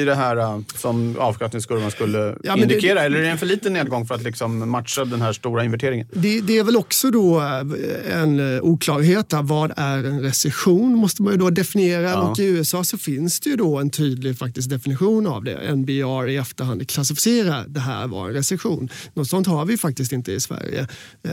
i 0.00 0.04
det 0.06 0.14
här 0.14 0.36
eh, 0.36 0.60
som 0.74 1.16
avkastningskurvan 1.18 1.90
skulle 1.90 2.36
ja, 2.42 2.56
indikera? 2.56 2.94
Det, 2.94 3.00
eller 3.00 3.18
är 3.18 3.22
det 3.22 3.28
en 3.28 3.38
för 3.38 3.46
liten 3.46 3.72
nedgång 3.72 4.06
för 4.06 4.14
att 4.14 4.22
liksom 4.22 4.70
matcha 4.70 5.04
den 5.04 5.22
här 5.22 5.32
stora 5.32 5.64
inverteringen? 5.64 6.08
Det, 6.12 6.40
det 6.40 6.58
är 6.58 6.64
väl 6.64 6.76
också 6.76 7.10
då 7.10 7.40
eh, 7.40 8.22
en 8.22 8.60
oklarhet. 8.60 9.32
Vad 9.42 9.72
är 9.76 10.04
en 10.04 10.20
recession? 10.20 10.94
måste 10.94 11.22
man 11.22 11.32
ju 11.32 11.38
då 11.38 11.50
definiera. 11.50 12.10
Ja. 12.10 12.30
Och 12.30 12.38
I 12.38 12.44
USA 12.44 12.84
så 12.84 12.98
finns 12.98 13.40
det 13.40 13.50
ju 13.50 13.56
då 13.56 13.78
en 13.78 13.90
tydlig 13.90 14.38
faktiskt 14.38 14.70
definition 14.70 15.26
av 15.26 15.44
det. 15.44 15.76
NBR 15.76 16.28
i 16.28 16.36
efterhand 16.36 16.88
klassificerar 16.88 17.64
det 17.68 17.80
här 17.80 18.06
var 18.06 18.28
en 18.28 18.34
recession. 18.34 18.88
Något 19.14 19.28
sånt 19.28 19.46
har 19.46 19.64
vi 19.64 19.76
faktiskt 19.76 20.12
inte 20.12 20.32
i 20.32 20.40
Sverige. 20.40 20.88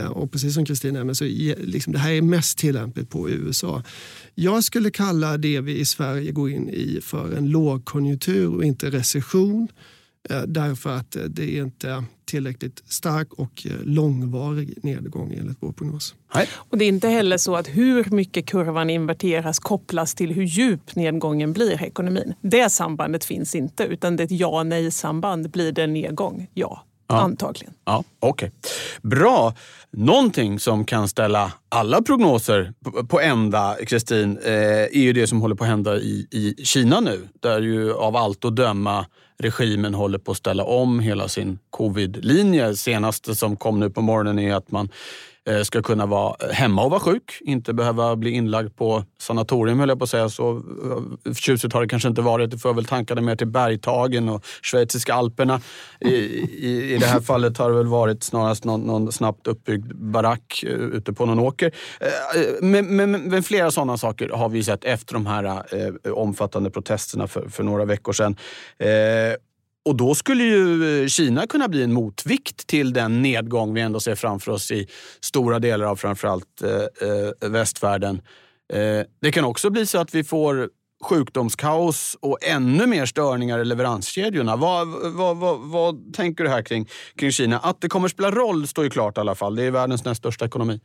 Och 0.08 0.32
precis 0.32 0.54
som 0.54 0.64
Kristin 0.64 0.94
nämnde 0.94 1.14
så 1.14 1.24
liksom 1.24 1.92
det 1.92 1.98
här 2.04 2.12
är 2.12 2.22
mest 2.22 2.58
tillämpligt 2.58 3.10
på 3.10 3.30
USA. 3.30 3.82
Jag 4.34 4.64
skulle 4.64 4.90
kalla 4.90 5.36
det 5.36 5.60
vi 5.60 5.78
i 5.78 5.84
Sverige 5.84 6.32
går 6.32 6.50
in 6.50 6.68
i 6.68 7.00
för 7.02 7.36
en 7.36 7.50
lågkonjunktur 7.50 8.54
och 8.54 8.64
inte 8.64 8.90
recession. 8.90 9.68
Eh, 10.30 10.42
därför 10.42 10.90
att 10.90 11.16
det 11.28 11.58
är 11.58 11.62
inte 11.62 12.04
tillräckligt 12.24 12.82
stark 12.86 13.32
och 13.32 13.66
eh, 13.66 13.72
långvarig 13.84 14.84
nedgång 14.84 15.32
enligt 15.32 15.56
vår 15.60 15.72
prognos. 15.72 16.14
Nej. 16.34 16.48
Och 16.54 16.78
det 16.78 16.84
är 16.84 16.88
inte 16.88 17.08
heller 17.08 17.36
så 17.36 17.56
att 17.56 17.68
hur 17.68 18.10
mycket 18.10 18.46
kurvan 18.46 18.90
inverteras 18.90 19.58
kopplas 19.58 20.14
till 20.14 20.32
hur 20.32 20.42
djup 20.42 20.96
nedgången 20.96 21.52
blir 21.52 21.82
i 21.82 21.86
ekonomin. 21.86 22.34
Det 22.40 22.70
sambandet 22.70 23.24
finns 23.24 23.54
inte 23.54 23.84
utan 23.84 24.16
det 24.16 24.22
är 24.22 24.24
ett 24.24 24.40
ja-nej-samband. 24.40 25.50
Blir 25.50 25.72
det 25.72 25.82
en 25.82 25.92
nedgång? 25.92 26.46
Ja. 26.54 26.84
Ja. 27.08 27.20
Antagligen. 27.20 27.74
Ja, 27.84 28.04
Okej. 28.20 28.48
Okay. 28.48 28.70
Bra. 29.10 29.54
Någonting 29.90 30.58
som 30.60 30.84
kan 30.84 31.08
ställa 31.08 31.52
alla 31.68 32.02
prognoser 32.02 32.72
på 33.08 33.20
ända, 33.20 33.76
Kristin, 33.86 34.38
eh, 34.44 34.52
är 34.52 34.98
ju 34.98 35.12
det 35.12 35.26
som 35.26 35.40
håller 35.40 35.54
på 35.54 35.64
att 35.64 35.70
hända 35.70 35.96
i, 35.96 36.26
i 36.30 36.64
Kina 36.64 37.00
nu. 37.00 37.28
Där 37.40 37.60
ju 37.60 37.94
av 37.94 38.16
allt 38.16 38.44
att 38.44 38.56
döma 38.56 39.06
regimen 39.38 39.94
håller 39.94 40.18
på 40.18 40.30
att 40.30 40.38
ställa 40.38 40.64
om 40.64 41.00
hela 41.00 41.28
sin 41.28 41.58
covid-linje. 41.70 42.76
Senaste 42.76 43.34
som 43.34 43.56
kom 43.56 43.80
nu 43.80 43.90
på 43.90 44.00
morgonen 44.00 44.38
är 44.38 44.54
att 44.54 44.70
man 44.70 44.88
ska 45.64 45.82
kunna 45.82 46.06
vara 46.06 46.36
hemma 46.52 46.84
och 46.84 46.90
vara 46.90 47.00
sjuk, 47.00 47.38
inte 47.40 47.72
behöva 47.72 48.16
bli 48.16 48.30
inlagd 48.30 48.76
på 48.76 49.04
sanatorium 49.18 49.80
höll 49.80 49.88
jag 49.88 49.98
på 49.98 50.04
att 50.04 50.10
säga. 50.10 50.28
Så 50.28 50.56
eh, 51.26 51.34
tjusigt 51.34 51.74
har 51.74 51.80
det 51.80 51.88
kanske 51.88 52.08
inte 52.08 52.22
varit. 52.22 52.50
Det 52.50 52.58
får 52.58 52.74
väl 52.74 52.84
tankarna 52.84 53.20
mer 53.20 53.36
till 53.36 53.46
bergtagen 53.46 54.28
och 54.28 54.46
schweiziska 54.62 55.14
alperna. 55.14 55.60
I, 56.00 56.08
i, 56.08 56.94
I 56.94 56.98
det 56.98 57.06
här 57.06 57.20
fallet 57.30 57.58
har 57.58 57.70
det 57.70 57.76
väl 57.76 57.86
varit 57.86 58.22
snarast 58.22 58.64
någon, 58.64 58.80
någon 58.80 59.12
snabbt 59.12 59.46
uppbyggd 59.46 59.94
barack 59.94 60.64
eh, 60.66 60.72
ute 60.72 61.12
på 61.12 61.26
någon 61.26 61.38
åker. 61.38 61.72
Men, 62.60 62.96
men, 62.96 63.10
men, 63.10 63.42
flera 63.42 63.70
sådana 63.70 63.96
saker 63.96 64.28
har 64.28 64.48
vi 64.48 64.64
sett 64.64 64.84
efter 64.84 65.14
de 65.14 65.26
här 65.26 65.44
eh, 66.04 66.12
omfattande 66.12 66.70
protesterna 66.70 67.26
för, 67.26 67.48
för 67.48 67.62
några 67.62 67.84
veckor 67.84 68.12
sedan. 68.12 68.36
Eh, 68.78 68.88
och 69.84 69.96
då 69.96 70.14
skulle 70.14 70.44
ju 70.44 71.02
eh, 71.02 71.08
Kina 71.08 71.46
kunna 71.46 71.68
bli 71.68 71.82
en 71.82 71.92
motvikt 71.92 72.66
till 72.66 72.92
den 72.92 73.22
nedgång 73.22 73.74
vi 73.74 73.80
ändå 73.80 74.00
ser 74.00 74.14
framför 74.14 74.52
oss 74.52 74.70
i 74.70 74.88
stora 75.20 75.58
delar 75.58 75.86
av 75.86 75.96
framförallt 75.96 76.62
eh, 76.62 77.08
eh, 77.08 77.50
västvärlden. 77.50 78.22
Eh, 78.72 79.06
det 79.20 79.32
kan 79.32 79.44
också 79.44 79.70
bli 79.70 79.86
så 79.86 79.98
att 79.98 80.14
vi 80.14 80.24
får 80.24 80.68
sjukdomskaos 81.04 82.16
och 82.20 82.38
ännu 82.42 82.86
mer 82.86 83.06
störningar 83.06 83.58
i 83.58 83.64
leveranskedjorna. 83.64 84.56
Vad, 84.56 84.88
vad, 84.88 85.36
vad, 85.36 85.60
vad 85.60 86.14
tänker 86.14 86.44
du 86.44 86.50
här 86.50 86.62
kring, 86.62 86.88
kring 87.16 87.32
Kina? 87.32 87.58
Att 87.58 87.80
det 87.80 87.88
kommer 87.88 88.08
spela 88.08 88.30
roll 88.30 88.66
står 88.66 88.84
ju 88.84 88.90
klart 88.90 89.16
i 89.16 89.20
alla 89.20 89.34
fall. 89.34 89.56
Det 89.56 89.62
är 89.62 89.70
världens 89.70 90.04
näst 90.04 90.18
största 90.18 90.44
ekonomi. 90.44 90.80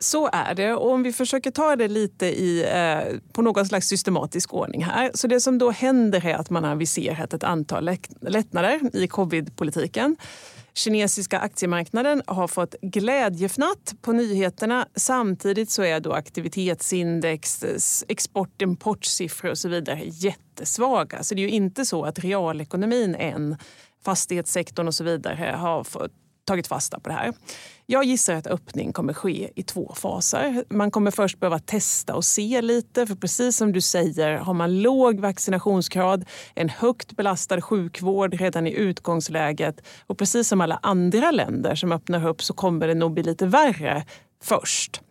Så 0.00 0.30
är 0.32 0.54
det. 0.54 0.74
Och 0.74 0.90
om 0.90 1.02
vi 1.02 1.12
försöker 1.12 1.50
ta 1.50 1.76
det 1.76 1.88
lite 1.88 2.26
i, 2.26 2.64
eh, 2.72 3.18
på 3.32 3.42
någon 3.42 3.66
slags 3.66 3.88
systematisk 3.88 4.54
ordning 4.54 4.84
här. 4.84 5.10
Så 5.14 5.26
det 5.26 5.40
som 5.40 5.58
då 5.58 5.70
händer 5.70 6.26
är 6.26 6.34
att 6.34 6.50
man 6.50 6.64
har 6.64 6.70
aviserat 6.70 7.34
ett 7.34 7.44
antal 7.44 7.90
lättnader 8.20 8.96
i 8.96 9.08
covidpolitiken. 9.08 10.16
Kinesiska 10.74 11.38
aktiemarknaden 11.38 12.22
har 12.26 12.48
fått 12.48 12.74
glädjefnatt 12.82 13.94
på 14.02 14.12
nyheterna. 14.12 14.88
Samtidigt 14.94 15.70
så 15.70 15.82
är 15.82 16.00
då 16.00 16.12
aktivitetsindex, 16.12 17.64
export 18.08 18.62
importsiffror 18.62 19.50
och 19.50 19.58
så 19.58 19.68
vidare 19.68 20.02
jättesvaga. 20.04 21.22
Så 21.22 21.34
det 21.34 21.40
är 21.40 21.42
ju 21.42 21.50
inte 21.50 21.84
så 21.84 22.04
att 22.04 22.18
realekonomin 22.18 23.14
än, 23.14 23.56
fastighetssektorn 24.04 24.88
och 24.88 24.94
så 24.94 25.04
vidare 25.04 25.54
har 25.58 25.84
fått 25.84 26.12
tagit 26.48 26.66
fasta 26.66 27.00
på 27.00 27.08
det 27.08 27.14
här. 27.14 27.32
Jag 27.86 28.04
gissar 28.04 28.34
att 28.34 28.46
öppning 28.46 28.92
kommer 28.92 29.12
ske 29.12 29.50
i 29.54 29.62
två 29.62 29.92
faser. 29.94 30.64
Man 30.70 30.90
kommer 30.90 31.10
först 31.10 31.40
behöva 31.40 31.58
testa 31.58 32.14
och 32.14 32.24
se 32.24 32.62
lite. 32.62 33.06
För 33.06 33.14
precis 33.14 33.56
som 33.56 33.72
du 33.72 33.80
säger, 33.80 34.36
har 34.36 34.54
man 34.54 34.82
låg 34.82 35.20
vaccinationsgrad, 35.20 36.24
en 36.54 36.68
högt 36.68 37.16
belastad 37.16 37.60
sjukvård 37.60 38.34
redan 38.34 38.66
i 38.66 38.72
utgångsläget 38.72 39.86
och 40.06 40.18
precis 40.18 40.48
som 40.48 40.60
alla 40.60 40.78
andra 40.82 41.30
länder 41.30 41.74
som 41.74 41.92
öppnar 41.92 42.26
upp 42.26 42.42
så 42.42 42.54
kommer 42.54 42.88
det 42.88 42.94
nog 42.94 43.12
bli 43.14 43.22
lite 43.22 43.46
värre 43.46 44.04
först 44.42 45.02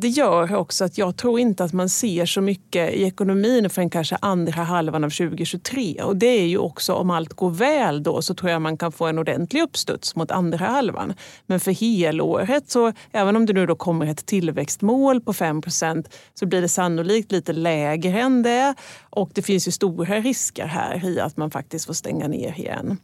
det 0.00 0.08
gör 0.08 0.54
också 0.54 0.84
att 0.84 0.98
jag 0.98 1.16
tror 1.16 1.40
inte 1.40 1.64
att 1.64 1.72
man 1.72 1.88
ser 1.88 2.26
så 2.26 2.40
mycket 2.40 2.92
i 2.92 3.02
ekonomin 3.02 3.70
förrän 3.70 3.90
kanske 3.90 4.16
andra 4.20 4.62
halvan 4.62 5.04
av 5.04 5.10
2023. 5.10 6.02
Och 6.02 6.16
det 6.16 6.26
är 6.26 6.46
ju 6.46 6.58
också 6.58 6.94
om 6.94 7.10
allt 7.10 7.32
går 7.32 7.50
väl 7.50 8.02
då 8.02 8.22
så 8.22 8.34
tror 8.34 8.50
jag 8.50 8.62
man 8.62 8.76
kan 8.76 8.92
få 8.92 9.06
en 9.06 9.18
ordentlig 9.18 9.62
uppstuds 9.62 10.16
mot 10.16 10.30
andra 10.30 10.66
halvan. 10.66 11.14
Men 11.46 11.60
för 11.60 11.72
helåret 11.72 12.70
så 12.70 12.92
även 13.12 13.36
om 13.36 13.46
det 13.46 13.52
nu 13.52 13.66
då 13.66 13.76
kommer 13.76 14.06
ett 14.06 14.26
tillväxtmål 14.26 15.20
på 15.20 15.32
5% 15.32 16.06
så 16.34 16.46
blir 16.46 16.60
det 16.60 16.68
sannolikt 16.68 17.32
lite 17.32 17.52
lägre 17.52 18.20
än 18.20 18.42
det. 18.42 18.74
Och 19.10 19.30
det 19.34 19.42
finns 19.42 19.68
ju 19.68 19.72
stora 19.72 20.16
risker 20.16 20.66
här 20.66 21.04
i 21.04 21.20
att 21.20 21.36
man 21.36 21.50
faktiskt 21.50 21.86
får 21.86 21.94
stänga 21.94 22.28
ner 22.28 22.58
igen 22.58 22.98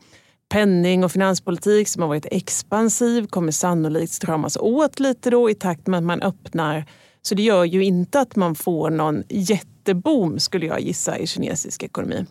penning 0.49 1.05
och 1.05 1.13
finanspolitik 1.13 1.89
som 1.89 2.03
har 2.03 2.09
varit 2.09 2.27
expansiv 2.31 3.27
kommer 3.27 3.53
sannolikt 3.53 4.13
stramas 4.13 4.57
åt 4.57 5.01
lite 5.01 5.31
då 5.31 5.51
i 5.51 5.55
takt 5.55 5.87
med 5.87 5.99
att 5.99 6.05
man 6.05 6.23
öppnar. 6.23 6.85
Så 7.23 7.35
det 7.35 7.43
gör 7.43 7.65
ju 7.65 7.85
inte 7.85 8.21
att 8.21 8.37
man 8.37 8.55
får 8.55 8.91
någon 8.91 9.23
jätteboom 9.29 10.39
skulle 10.39 10.67
jag 10.67 10.81
gissa 10.81 11.19
i 11.19 11.27
kinesisk 11.27 11.83
ekonomi. 11.83 12.27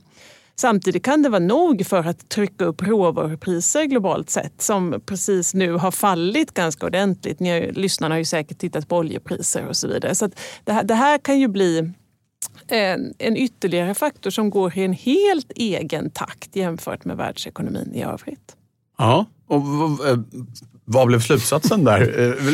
Samtidigt 0.58 1.04
kan 1.04 1.22
det 1.22 1.30
vara 1.30 1.40
nog 1.40 1.86
för 1.86 2.08
att 2.08 2.30
trycka 2.30 2.66
upp 2.66 2.82
råvarupriser 2.82 3.86
globalt 3.86 4.30
sett 4.30 4.62
som 4.62 5.02
precis 5.06 5.54
nu 5.54 5.72
har 5.72 5.92
fallit 5.92 6.54
ganska 6.54 6.86
ordentligt. 6.86 7.40
Ni, 7.40 7.72
lyssnarna 7.72 8.16
har 8.16 8.20
ju 8.20 8.26
säkert 8.26 8.58
tittat 8.58 8.88
på 8.88 8.98
oljepriser 8.98 9.68
och 9.68 9.78
så 9.78 9.88
vidare. 9.88 10.16
Så 10.16 10.30
det 10.64 10.72
här, 10.72 10.84
det 10.84 10.94
här 10.94 11.18
kan 11.18 11.40
ju 11.40 11.48
bli 11.48 11.94
en, 12.68 13.14
en 13.18 13.38
ytterligare 13.38 13.94
faktor 13.94 14.30
som 14.30 14.50
går 14.50 14.78
i 14.78 14.84
en 14.84 14.94
helt 14.94 15.52
egen 15.56 16.10
takt 16.10 16.56
jämfört 16.56 17.06
med 17.06 17.18
världsekonomin 17.18 17.92
i 17.94 18.04
övrigt. 18.04 18.56
Ja, 18.98 19.26
och 19.48 19.62
vad 20.86 21.08
blev 21.08 21.20
slutsatsen 21.20 21.84
där? 21.84 22.02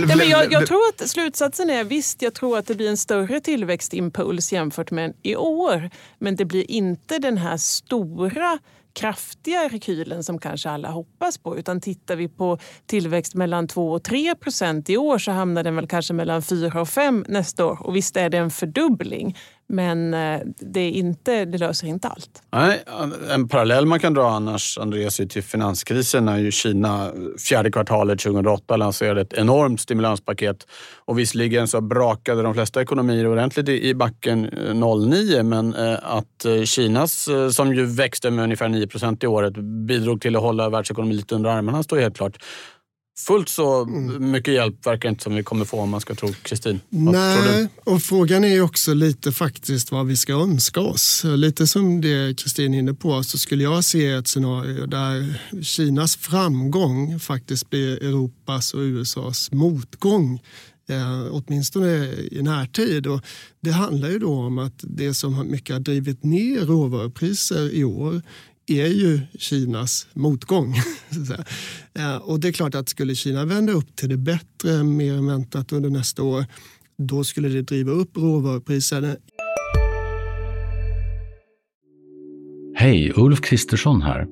ja, 0.09 0.15
men 0.15 0.29
jag, 0.29 0.51
jag, 0.51 0.67
tror 0.67 0.81
att 0.89 1.09
slutsatsen 1.09 1.69
är 1.69 1.83
visst, 1.83 2.21
jag 2.21 2.33
tror 2.33 2.57
att 2.57 2.67
det 2.67 2.75
blir 2.75 2.89
en 2.89 2.97
större 2.97 3.39
tillväxtimpuls 3.39 4.53
jämfört 4.53 4.91
med 4.91 5.13
i 5.21 5.35
år. 5.35 5.89
Men 6.19 6.35
det 6.35 6.45
blir 6.45 6.71
inte 6.71 7.19
den 7.19 7.37
här 7.37 7.57
stora 7.57 8.59
kraftiga 8.93 9.67
rekylen 9.67 10.23
som 10.23 10.39
kanske 10.39 10.69
alla 10.69 10.89
hoppas 10.89 11.37
på. 11.37 11.57
Utan 11.57 11.81
tittar 11.81 12.15
vi 12.15 12.27
på 12.27 12.57
tillväxt 12.85 13.35
mellan 13.35 13.67
2 13.67 13.91
och 13.91 14.03
3 14.03 14.35
procent 14.35 14.89
i 14.89 14.97
år 14.97 15.17
så 15.17 15.31
hamnar 15.31 15.63
den 15.63 15.75
väl 15.75 15.87
kanske 15.87 16.13
mellan 16.13 16.41
4 16.41 16.81
och 16.81 16.89
5 16.89 17.25
nästa 17.27 17.65
år. 17.65 17.87
Och 17.87 17.95
visst 17.95 18.17
är 18.17 18.29
det 18.29 18.37
en 18.37 18.51
fördubbling. 18.51 19.37
Men 19.71 20.13
eh, 20.13 20.19
det, 20.19 20.53
det, 20.59 20.89
inte, 20.89 21.45
det 21.45 21.57
löser 21.57 21.87
inte 21.87 22.07
allt. 22.07 22.43
Nej, 22.51 22.83
en 23.29 23.47
parallell 23.47 23.85
man 23.85 23.99
kan 23.99 24.13
dra 24.13 24.29
annars, 24.29 24.77
Andreas, 24.77 25.15
till 25.15 25.43
finanskrisen 25.43 26.25
när 26.25 26.37
ju 26.37 26.51
Kina 26.51 27.05
eh, 27.05 27.11
fjärde 27.47 27.71
kvartalet 27.71 28.19
2008 28.19 28.77
lanserade 28.77 29.21
ett 29.21 29.33
enormt 29.33 29.81
stimulanspaket. 29.81 30.67
Och 31.05 31.19
visserligen 31.19 31.67
så 31.67 31.81
brakade 31.81 32.41
de 32.41 32.53
flesta 32.53 32.81
ekonomier 32.81 33.27
ordentligt 33.27 33.69
i 33.69 33.93
backen 33.93 34.45
eh, 34.45 34.97
09 34.97 35.43
men 35.43 35.75
att 36.01 36.45
Kinas, 36.65 37.29
som 37.51 37.75
ju 37.75 37.85
växte 37.85 38.31
med 38.31 38.43
ungefär 38.43 38.69
9 38.69 38.87
procent 38.87 39.23
i 39.23 39.27
året, 39.27 39.53
bidrog 39.87 40.21
till 40.21 40.35
att 40.35 40.41
hålla 40.41 40.69
världsekonomin 40.69 41.17
lite 41.17 41.35
under 41.35 41.49
armarna 41.49 41.83
står 41.83 41.97
helt 41.97 42.17
klart. 42.17 42.37
Fullt 43.21 43.49
så 43.49 43.83
mm. 43.83 44.31
mycket 44.31 44.53
hjälp 44.53 44.85
verkar 44.85 45.09
inte 45.09 45.23
som 45.23 45.35
vi 45.35 45.43
kommer 45.43 45.65
få 45.65 45.79
om 45.79 45.89
man 45.89 46.01
ska 46.01 46.15
tro 46.15 46.29
Kristin. 46.43 46.79
Nej, 46.89 47.67
och 47.83 48.01
frågan 48.01 48.43
är 48.43 48.61
också 48.61 48.93
lite 48.93 49.31
faktiskt 49.31 49.91
vad 49.91 50.07
vi 50.07 50.17
ska 50.17 50.33
önska 50.33 50.79
oss. 50.79 51.23
Lite 51.23 51.67
som 51.67 52.01
det 52.01 52.37
Kristin 52.37 52.73
inne 52.73 52.93
på 52.93 53.23
så 53.23 53.37
skulle 53.37 53.63
jag 53.63 53.83
se 53.83 54.07
ett 54.07 54.27
scenario 54.27 54.85
där 54.85 55.41
Kinas 55.63 56.15
framgång 56.15 57.19
faktiskt 57.19 57.69
blir 57.69 58.03
Europas 58.03 58.73
och 58.73 58.79
USAs 58.79 59.51
motgång 59.51 60.41
eh, 60.89 61.27
åtminstone 61.31 62.13
i 62.31 62.41
närtid. 62.41 63.07
Och 63.07 63.21
det 63.61 63.71
handlar 63.71 64.09
ju 64.09 64.19
då 64.19 64.33
om 64.33 64.57
att 64.57 64.83
det 64.83 65.13
som 65.13 65.51
mycket 65.51 65.75
har 65.75 65.79
drivit 65.79 66.23
ner 66.23 66.59
råvarupriser 66.59 67.73
i 67.73 67.83
år 67.83 68.21
är 68.79 68.87
ju 68.87 69.19
Kinas 69.39 70.07
motgång. 70.13 70.75
Eh, 71.93 72.15
och 72.15 72.39
det 72.39 72.47
är 72.47 72.51
klart 72.51 72.75
att 72.75 72.89
skulle 72.89 73.15
Kina 73.15 73.45
vända 73.45 73.73
upp 73.73 73.95
till 73.95 74.09
det 74.09 74.17
bättre 74.17 74.83
mer 74.83 75.13
än 75.13 75.27
väntat 75.27 75.71
under 75.71 75.89
nästa 75.89 76.23
år, 76.23 76.45
då 76.97 77.23
skulle 77.23 77.49
det 77.49 77.61
driva 77.61 77.91
upp 77.91 78.17
råvarupriserna. 78.17 79.15
Hej, 82.75 83.13
Ulf 83.15 83.41
Kristersson 83.41 84.01
här. 84.01 84.27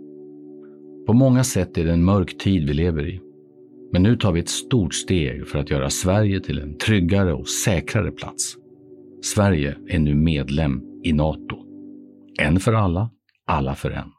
På 1.07 1.13
många 1.13 1.43
sätt 1.43 1.77
är 1.77 1.85
det 1.85 1.91
en 1.91 2.03
mörk 2.03 2.37
tid 2.37 2.67
vi 2.67 2.73
lever 2.73 3.07
i. 3.07 3.21
Men 3.91 4.03
nu 4.03 4.15
tar 4.15 4.31
vi 4.31 4.39
ett 4.39 4.49
stort 4.49 4.93
steg 4.93 5.47
för 5.47 5.59
att 5.59 5.69
göra 5.69 5.89
Sverige 5.89 6.39
till 6.39 6.59
en 6.59 6.77
tryggare 6.77 7.33
och 7.33 7.49
säkrare 7.49 8.11
plats. 8.11 8.55
Sverige 9.21 9.77
är 9.87 9.99
nu 9.99 10.15
medlem 10.15 10.81
i 11.03 11.13
Nato. 11.13 11.57
En 12.39 12.59
för 12.59 12.73
alla, 12.73 13.09
alla 13.47 13.75
för 13.75 13.91
en. 13.91 14.18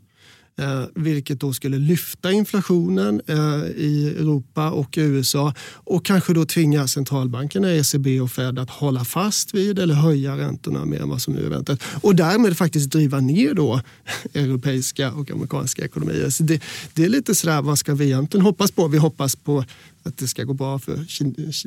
eh, 0.59 0.83
vilket 0.95 1.39
då 1.39 1.53
skulle 1.53 1.77
lyfta 1.77 2.31
inflationen 2.31 3.21
eh, 3.27 3.37
i 3.77 4.15
Europa 4.19 4.71
och 4.71 4.93
USA 4.97 5.53
och 5.73 6.05
kanske 6.05 6.33
då 6.33 6.45
tvinga 6.45 6.87
centralbankerna, 6.87 7.71
ECB 7.71 8.21
och 8.21 8.31
Fed 8.31 8.59
att 8.59 8.69
hålla 8.69 9.05
fast 9.05 9.53
vid 9.53 9.79
eller 9.79 9.95
höja 9.95 10.37
räntorna 10.37 10.85
mer 10.85 11.01
än 11.01 11.09
vad 11.09 11.21
som 11.21 11.33
nu 11.33 11.45
är 11.45 11.49
väntat 11.49 11.83
och 12.01 12.15
därmed 12.15 12.57
faktiskt 12.57 12.91
driva 12.91 13.19
ner 13.19 13.53
då 13.53 13.81
europeiska 14.33 15.11
och 15.11 15.31
amerikanska 15.31 15.85
ekonomier. 15.85 16.29
Så 16.29 16.43
det, 16.43 16.61
det 16.93 17.05
är 17.05 17.09
lite 17.09 17.35
sådär, 17.35 17.61
vad 17.61 17.79
ska 17.79 17.93
vi 17.93 18.05
egentligen 18.05 18.45
hoppas 18.45 18.71
på? 18.71 18.87
Vi 18.87 18.97
hoppas 18.97 19.35
på 19.35 19.65
att 20.03 20.17
det 20.17 20.27
ska 20.27 20.43
gå 20.43 20.53
bra 20.53 20.79
för 20.79 21.05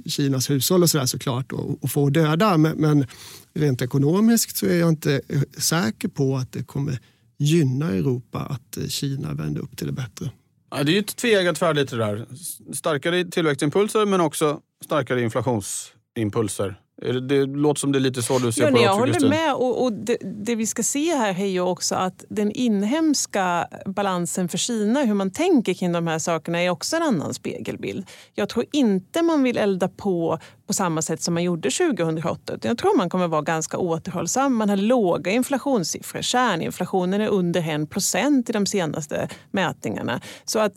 Kinas 0.09 0.51
hushåll 0.51 0.83
och 0.83 0.91
sådär 0.91 1.07
såklart 1.07 1.53
och, 1.53 1.85
och 1.85 1.91
få 1.91 2.11
döda. 2.11 2.59
Men, 2.59 2.77
men 2.77 3.07
rent 3.55 3.83
ekonomiskt 3.83 4.57
så 4.57 4.67
är 4.67 4.79
jag 4.79 4.89
inte 4.89 5.21
eh, 5.29 5.43
säker 5.59 6.09
på 6.09 6.37
att 6.37 6.53
det 6.53 6.63
kommer 6.63 6.99
gynna 7.39 7.87
Europa 7.87 8.39
att 8.39 8.77
eh, 8.77 8.87
Kina 8.87 9.35
vänder 9.35 9.61
upp 9.61 9.77
till 9.77 9.87
det 9.87 9.93
bättre. 9.93 10.31
Ja, 10.71 10.83
det 10.83 10.93
är 10.93 10.95
ju 10.95 11.01
ett 11.01 11.17
tveeggat 11.17 11.59
svärd 11.59 11.77
det 11.77 11.97
där. 11.97 12.27
Starkare 12.73 13.25
tillväxtimpulser 13.25 14.07
men 14.07 14.21
också 14.21 14.61
starkare 14.85 15.23
inflationsimpulser. 15.23 16.81
Det 17.03 17.47
låter 17.47 17.81
som 17.81 17.93
det 17.93 17.99
är 17.99 18.01
lite 18.01 18.23
så 18.23 18.39
du 18.39 18.53
ser 18.53 18.63
ja, 18.63 18.69
på 18.69 18.75
det 18.77 18.79
också, 18.79 18.87
Jag 18.87 18.95
håller 18.95 19.13
Christine. 19.13 19.37
med. 19.37 19.55
Och, 19.55 19.83
och 19.83 19.93
det, 19.93 20.17
det, 20.45 20.55
vi 20.55 20.67
ska 20.67 20.83
se 20.83 21.15
här 21.15 21.41
är 21.41 21.47
ju 21.47 21.61
också 21.61 21.95
att 21.95 22.25
den 22.29 22.53
inhemska 22.53 23.69
balansen 23.87 24.49
för 24.49 24.59
Kina, 24.59 25.05
hur 25.05 25.15
man 25.15 25.31
tänker 25.31 25.75
kring 25.75 25.93
de 25.93 26.07
här 26.07 26.19
sakerna, 26.19 26.63
är 26.63 26.71
också 26.71 26.97
en 26.97 27.03
annan 27.03 27.35
spegelbild. 27.35 28.07
Jag 28.35 28.49
tror 28.49 28.65
inte 28.73 29.23
man 29.23 29.43
vill 29.43 29.57
elda 29.57 29.89
på 29.89 30.39
på 30.67 30.73
samma 30.73 31.03
sätt 31.03 31.23
som 31.23 31.35
man 31.35 31.43
gjorde 31.43 31.71
2008. 31.71 32.59
Jag 32.63 32.79
tror 32.79 32.97
man 32.97 33.11
kommer 33.11 33.29
vara 33.29 33.43
ganska 33.43 33.79
återhållsam. 33.79 34.55
Man 34.55 34.69
har 34.69 34.77
låga 34.77 35.31
inflationssiffror. 35.31 36.23
Kärninflationen 36.23 37.21
är 37.21 37.29
under 37.29 37.83
1 37.83 37.91
procent 37.91 38.51
i 38.51 38.53
de 38.53 38.67
senaste 38.67 39.29
mätningarna. 39.51 40.21
Så 40.45 40.59
att 40.59 40.73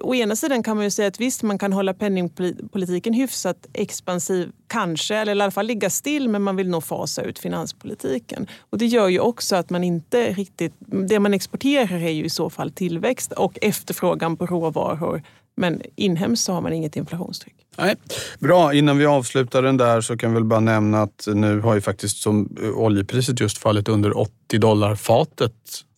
å 0.00 0.14
ena 0.14 0.36
sidan 0.36 0.62
kan 0.62 0.76
man 0.76 0.84
ju 0.84 0.90
säga 0.90 1.08
att 1.08 1.20
visst, 1.20 1.42
man 1.42 1.58
kan 1.58 1.72
hålla 1.72 1.94
penningpolitiken 1.94 3.14
hyfsat 3.14 3.66
expansiv, 3.72 4.50
kanske, 4.66 5.16
eller 5.16 5.32
i 5.32 5.42
alla 5.42 5.50
fall 5.50 5.66
ligga 5.66 5.90
still, 5.90 6.28
men 6.28 6.42
man 6.42 6.56
vill 6.56 6.68
nog 6.68 6.84
fasa 6.84 7.22
ut 7.22 7.38
finanspolitiken. 7.38 8.46
Och 8.70 8.78
det 8.78 8.86
gör 8.86 9.08
ju 9.08 9.20
också 9.20 9.56
att 9.56 9.70
man 9.70 9.84
inte 9.84 10.32
riktigt... 10.32 10.74
Det 11.08 11.20
man 11.20 11.34
exporterar 11.34 12.02
är 12.02 12.10
ju 12.10 12.24
i 12.24 12.30
så 12.30 12.50
fall 12.50 12.70
tillväxt 12.70 13.32
och 13.32 13.58
efterfrågan 13.62 14.36
på 14.36 14.46
råvaror. 14.46 15.22
Men 15.56 15.82
inhemskt 15.96 16.44
så 16.44 16.52
har 16.52 16.60
man 16.60 16.72
inget 16.72 16.96
inflationstryck. 16.96 17.54
Nej. 17.78 17.96
Bra, 18.38 18.74
innan 18.74 18.98
vi 18.98 19.06
avslutar 19.06 19.62
den 19.62 19.76
där 19.76 20.00
så 20.00 20.16
kan 20.16 20.30
vi 20.30 20.34
väl 20.34 20.44
bara 20.44 20.60
nämna 20.60 21.02
att 21.02 21.28
nu 21.34 21.60
har 21.60 21.74
ju 21.74 21.80
faktiskt 21.80 22.16
som 22.16 22.56
oljepriset 22.74 23.40
just 23.40 23.58
fallit 23.58 23.88
under 23.88 24.18
80 24.18 24.58
dollar 24.58 24.94
fatet 24.94 25.54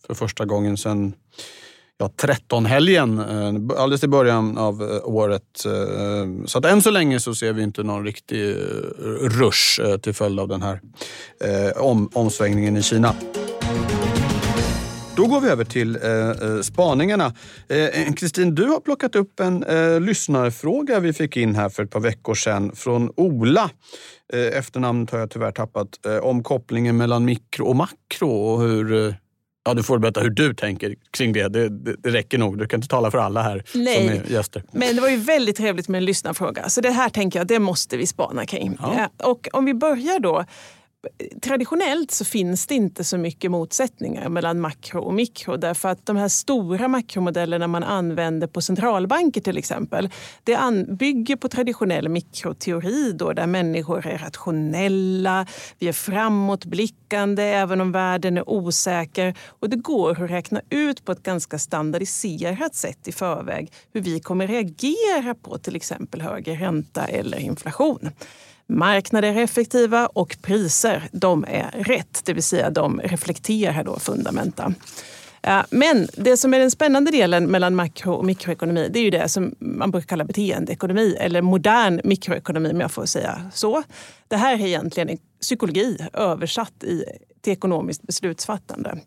för 0.07 0.13
första 0.13 0.45
gången 0.45 0.77
sedan 0.77 1.13
ja, 2.03 2.27
13-helgen 2.27 3.19
eh, 3.19 3.81
alldeles 3.81 4.03
i 4.03 4.07
början 4.07 4.57
av 4.57 4.81
eh, 4.81 5.07
året. 5.07 5.65
Eh, 5.65 6.45
så 6.45 6.57
att 6.57 6.65
än 6.65 6.81
så 6.81 6.91
länge 6.91 7.19
så 7.19 7.35
ser 7.35 7.53
vi 7.53 7.63
inte 7.63 7.83
någon 7.83 8.05
riktig 8.05 8.55
rush 9.21 9.97
till 10.01 10.13
följd 10.13 10.39
av 10.39 10.47
den 10.47 10.61
här 10.61 10.79
om, 11.75 12.09
omsvängningen 12.13 12.77
i 12.77 12.83
Kina. 12.83 13.15
Då 15.15 15.27
går 15.27 15.41
vi 15.41 15.49
över 15.49 15.65
till 15.65 15.95
eh, 15.95 16.61
spaningarna. 16.61 17.33
Kristin, 18.15 18.47
eh, 18.47 18.53
du 18.53 18.65
har 18.65 18.79
plockat 18.79 19.15
upp 19.15 19.39
en 19.39 19.63
eh, 19.63 20.01
lyssnarfråga 20.01 20.99
vi 20.99 21.13
fick 21.13 21.37
in 21.37 21.55
här 21.55 21.69
för 21.69 21.83
ett 21.83 21.91
par 21.91 21.99
veckor 21.99 22.35
sedan 22.35 22.71
från 22.75 23.11
Ola. 23.15 23.69
Eh, 24.33 24.57
efternamnet 24.57 25.11
har 25.11 25.19
jag 25.19 25.29
tyvärr 25.29 25.51
tappat. 25.51 26.05
Eh, 26.05 26.17
om 26.17 26.43
kopplingen 26.43 26.97
mellan 26.97 27.25
mikro 27.25 27.65
och 27.65 27.75
makro 27.75 28.29
och 28.29 28.61
hur 28.61 29.15
Ja, 29.65 29.73
du 29.73 29.83
får 29.83 29.99
berätta 29.99 30.21
hur 30.21 30.29
du 30.29 30.53
tänker 30.53 30.95
kring 31.11 31.33
det. 31.33 31.47
Det, 31.47 31.69
det. 31.69 31.95
det, 31.95 32.09
räcker 32.09 32.37
nog. 32.37 32.57
Du 32.57 32.67
kan 32.67 32.77
inte 32.77 32.87
tala 32.87 33.11
för 33.11 33.17
alla 33.17 33.41
här 33.41 33.63
Nej, 33.73 33.95
som 33.95 34.09
är 34.09 34.37
gäster. 34.37 34.63
Men 34.71 34.95
det 34.95 35.01
var 35.01 35.09
ju 35.09 35.17
väldigt 35.17 35.57
trevligt 35.57 35.87
med 35.87 35.97
en 35.97 36.05
lyssnarfråga. 36.05 36.69
Så 36.69 36.81
det 36.81 36.91
här 36.91 37.09
tänker 37.09 37.39
jag, 37.39 37.47
det 37.47 37.59
måste 37.59 37.97
vi 37.97 38.07
spana 38.07 38.45
kring. 38.45 38.77
Ja. 38.81 39.09
Och 39.17 39.47
om 39.53 39.65
vi 39.65 39.73
börjar 39.73 40.19
då 40.19 40.45
traditionellt 41.41 42.11
så 42.11 42.25
finns 42.25 42.67
det 42.67 42.75
inte 42.75 43.03
så 43.03 43.17
mycket 43.17 43.51
motsättningar 43.51 44.29
mellan 44.29 44.61
makro 44.61 45.01
och 45.01 45.13
mikro 45.13 45.57
därför 45.57 45.89
att 45.89 46.05
de 46.05 46.17
här 46.17 46.27
stora 46.27 46.87
makromodellerna 46.87 47.67
man 47.67 47.83
använder 47.83 48.47
på 48.47 48.61
centralbanker 48.61 49.41
till 49.41 49.57
exempel, 49.57 50.09
det 50.43 50.57
bygger 50.87 51.35
på 51.35 51.49
traditionell 51.49 52.09
mikroteori 52.09 53.11
då, 53.11 53.33
där 53.33 53.47
människor 53.47 54.07
är 54.07 54.17
rationella, 54.17 55.45
vi 55.79 55.87
är 55.87 55.93
framåtblickande 55.93 57.43
även 57.43 57.81
om 57.81 57.91
världen 57.91 58.37
är 58.37 58.49
osäker 58.49 59.37
och 59.47 59.69
det 59.69 59.77
går 59.77 60.23
att 60.23 60.31
räkna 60.31 60.61
ut 60.69 61.05
på 61.05 61.11
ett 61.11 61.23
ganska 61.23 61.59
standardiserat 61.59 62.75
sätt 62.75 63.07
i 63.07 63.11
förväg 63.11 63.71
hur 63.93 64.01
vi 64.01 64.19
kommer 64.19 64.47
reagera 64.47 65.35
på 65.41 65.57
till 65.57 65.75
exempel 65.75 66.21
högre 66.21 66.53
ränta 66.53 67.05
eller 67.05 67.37
inflation. 67.37 68.09
Marknader 68.67 69.33
är 69.33 69.43
effektiva 69.43 70.07
och 70.07 70.37
priser 70.41 71.09
de 71.11 71.45
är 71.47 71.71
rätt, 71.71 72.21
det 72.25 72.33
vill 72.33 72.43
säga 72.43 72.69
de 72.69 73.01
reflekterar 73.01 73.83
då 73.83 73.99
fundamenta. 73.99 74.73
Eh, 75.41 75.61
men 75.69 76.07
det 76.17 76.37
som 76.37 76.53
är 76.53 76.59
den 76.59 76.71
spännande 76.71 77.11
delen 77.11 77.45
mellan 77.45 77.75
makro 77.75 78.13
och 78.13 78.25
mikroekonomi 78.25 78.89
det 78.93 78.99
är 78.99 79.03
ju 79.03 79.09
det 79.09 79.29
som 79.29 79.55
man 79.59 79.91
brukar 79.91 80.07
kalla 80.07 80.23
beteendeekonomi 80.23 81.15
eller 81.19 81.41
modern 81.41 82.01
mikroekonomi 82.03 82.71
om 82.71 82.79
jag 82.79 82.91
får 82.91 83.05
säga 83.05 83.51
så. 83.53 83.83
Det 84.27 84.37
här 84.37 84.53
är 84.53 84.65
egentligen 84.65 85.17
psykologi 85.41 85.97
översatt 86.13 86.83
i, 86.83 87.03
till 87.41 87.53
ekonomiskt 87.53 88.01
beslutsfattande. 88.01 88.97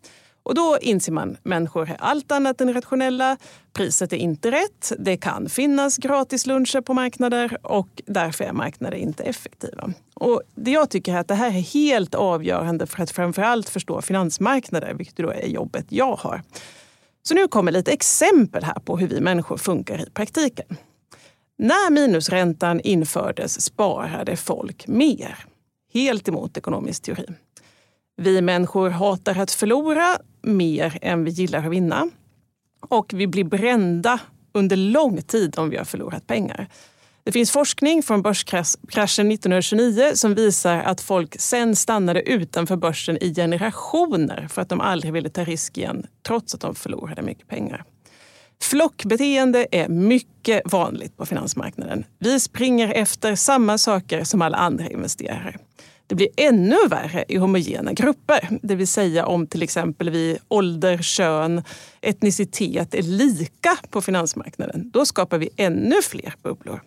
Och 0.47 0.55
då 0.55 0.79
inser 0.81 1.13
man 1.13 1.33
att 1.33 1.45
människor 1.45 1.91
är 1.91 1.97
allt 1.99 2.33
annat 2.33 2.61
än 2.61 2.75
rationella. 2.75 3.37
Priset 3.73 4.13
är 4.13 4.17
inte 4.17 4.51
rätt. 4.51 4.93
Det 4.99 5.17
kan 5.17 5.49
finnas 5.49 5.97
gratisluncher 5.97 6.81
på 6.81 6.95
marknader 6.95 7.59
och 7.63 7.89
därför 8.07 8.45
är 8.45 8.53
marknader 8.53 8.97
inte 8.97 9.23
effektiva. 9.23 9.93
Och 10.15 10.43
det 10.55 10.71
jag 10.71 10.91
tycker 10.91 11.15
är 11.15 11.19
att 11.19 11.29
det 11.29 11.35
här 11.35 11.47
är 11.47 11.75
helt 11.75 12.15
avgörande 12.15 12.87
för 12.87 13.03
att 13.03 13.11
framförallt 13.11 13.69
förstå 13.69 14.03
finansmarknader, 14.03 14.95
vilket 14.95 15.17
då 15.17 15.31
är 15.31 15.47
jobbet 15.47 15.87
jag 15.89 16.17
har. 16.17 16.43
Så 17.23 17.35
nu 17.35 17.49
kommer 17.49 17.73
lite 17.73 17.93
exempel 17.93 18.65
här 18.65 18.81
på 18.85 18.97
hur 18.99 19.09
vi 19.09 19.21
människor 19.21 19.57
funkar 19.57 20.03
i 20.03 20.11
praktiken. 20.11 20.77
När 21.59 21.91
minusräntan 21.91 22.81
infördes 22.81 23.61
sparade 23.61 24.37
folk 24.37 24.87
mer. 24.87 25.39
Helt 25.93 26.29
emot 26.29 26.57
ekonomisk 26.57 27.03
teori. 27.03 27.27
Vi 28.17 28.43
människor 28.43 28.91
hatar 28.91 29.39
att 29.39 29.51
förlora 29.51 30.19
mer 30.43 30.99
än 31.03 31.25
vi 31.25 31.31
gillar 31.31 31.67
att 31.67 31.73
vinna. 31.73 32.11
Och 32.89 33.13
vi 33.15 33.27
blir 33.27 33.45
brända 33.45 34.21
under 34.53 34.77
lång 34.77 35.23
tid 35.23 35.59
om 35.59 35.71
vi 35.71 35.77
har 35.77 35.85
förlorat 35.85 36.27
pengar. 36.27 36.69
Det 37.25 37.33
finns 37.33 37.51
forskning 37.51 38.03
från 38.03 38.23
börskraschen 38.23 39.31
1929 39.31 40.11
som 40.15 40.35
visar 40.35 40.77
att 40.77 41.01
folk 41.01 41.41
sen 41.41 41.77
stannade 41.77 42.23
utanför 42.23 42.77
börsen 42.77 43.19
i 43.21 43.35
generationer 43.35 44.49
för 44.49 44.63
att 44.63 44.69
de 44.69 44.81
aldrig 44.81 45.13
ville 45.13 45.29
ta 45.29 45.45
risk 45.45 45.79
igen, 45.79 46.07
trots 46.27 46.55
att 46.55 46.61
de 46.61 46.75
förlorade 46.75 47.23
mycket 47.23 47.49
pengar. 47.49 47.85
Flockbeteende 48.63 49.67
är 49.71 49.89
mycket 49.89 50.73
vanligt 50.73 51.17
på 51.17 51.27
finansmarknaden. 51.27 52.05
Vi 52.19 52.41
springer 52.41 52.93
efter 52.93 53.35
samma 53.35 53.79
saker 53.79 54.25
som 54.25 54.43
alla 54.43 54.57
andra 54.57 54.89
investerare. 54.89 55.59
Det 56.07 56.15
blir 56.15 56.29
ännu 56.37 56.77
värre 56.91 57.25
i 57.29 57.37
homogena 57.37 57.93
grupper, 57.93 58.59
det 58.63 58.75
vill 58.75 58.89
säga 58.89 59.27
om 59.27 59.47
till 59.47 59.63
exempel 59.63 60.11
vi 60.11 60.39
ålder, 60.49 60.99
kön, 61.03 61.63
etnicitet 62.01 62.95
är 62.95 63.03
lika 63.03 63.77
på 63.91 64.01
finansmarknaden. 64.01 64.91
Då 64.91 65.07
skapar 65.07 65.39
vi 65.39 65.49
ännu 65.57 66.03
fler 66.03 66.35
bubblor. 66.43 66.83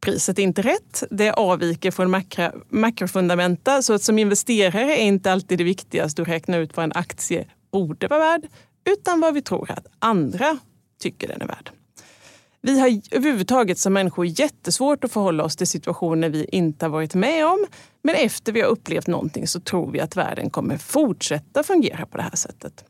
Priset 0.00 0.38
är 0.38 0.42
inte 0.42 0.62
rätt. 0.62 1.02
Det 1.10 1.32
avviker 1.32 1.90
från 1.90 2.10
makro, 2.10 2.50
makrofundamenta. 2.68 3.82
Så 3.82 3.92
att 3.92 4.02
som 4.02 4.18
investerare 4.18 4.96
är 4.96 5.04
inte 5.04 5.32
alltid 5.32 5.58
det 5.58 5.64
viktigaste 5.64 6.22
att 6.22 6.28
räkna 6.28 6.56
ut 6.56 6.76
vad 6.76 6.84
en 6.84 6.92
aktie 6.94 7.46
borde 7.72 8.08
vara 8.08 8.20
värd, 8.20 8.46
utan 8.84 9.20
vad 9.20 9.34
vi 9.34 9.42
tror 9.42 9.70
att 9.70 9.86
andra 9.98 10.58
tycker 11.00 11.28
den 11.28 11.42
är 11.42 11.46
värd. 11.46 11.70
Vi 12.66 12.80
har 12.80 13.00
överhuvudtaget 13.10 13.78
som 13.78 13.92
människor 13.92 14.26
jättesvårt 14.26 15.04
att 15.04 15.12
förhålla 15.12 15.44
oss 15.44 15.56
till 15.56 15.66
situationer 15.66 16.28
vi 16.28 16.46
inte 16.52 16.84
har 16.84 16.90
varit 16.90 17.14
med 17.14 17.46
om. 17.46 17.66
Men 18.02 18.14
efter 18.14 18.52
vi 18.52 18.60
har 18.60 18.68
upplevt 18.68 19.06
någonting 19.06 19.46
så 19.46 19.60
tror 19.60 19.90
vi 19.90 20.00
att 20.00 20.16
världen 20.16 20.50
kommer 20.50 20.76
fortsätta 20.76 21.62
fungera 21.62 22.06
på 22.06 22.16
det 22.16 22.22
här 22.22 22.36
sättet. 22.36 22.84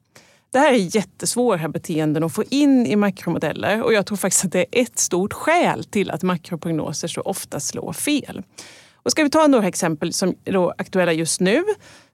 Det 0.52 0.58
här 0.58 0.72
är 0.72 0.96
jättesvåra 0.96 1.68
beteenden 1.68 2.24
att 2.24 2.34
få 2.34 2.44
in 2.50 2.86
i 2.86 2.96
makromodeller 2.96 3.82
och 3.82 3.92
jag 3.92 4.06
tror 4.06 4.16
faktiskt 4.16 4.44
att 4.44 4.52
det 4.52 4.60
är 4.60 4.82
ett 4.82 4.98
stort 4.98 5.32
skäl 5.32 5.84
till 5.84 6.10
att 6.10 6.22
makroprognoser 6.22 7.08
så 7.08 7.20
ofta 7.20 7.60
slår 7.60 7.92
fel. 7.92 8.42
Och 8.94 9.10
ska 9.10 9.22
vi 9.22 9.30
ta 9.30 9.46
några 9.46 9.68
exempel 9.68 10.12
som 10.12 10.34
är 10.44 10.80
aktuella 10.80 11.12
just 11.12 11.40
nu 11.40 11.64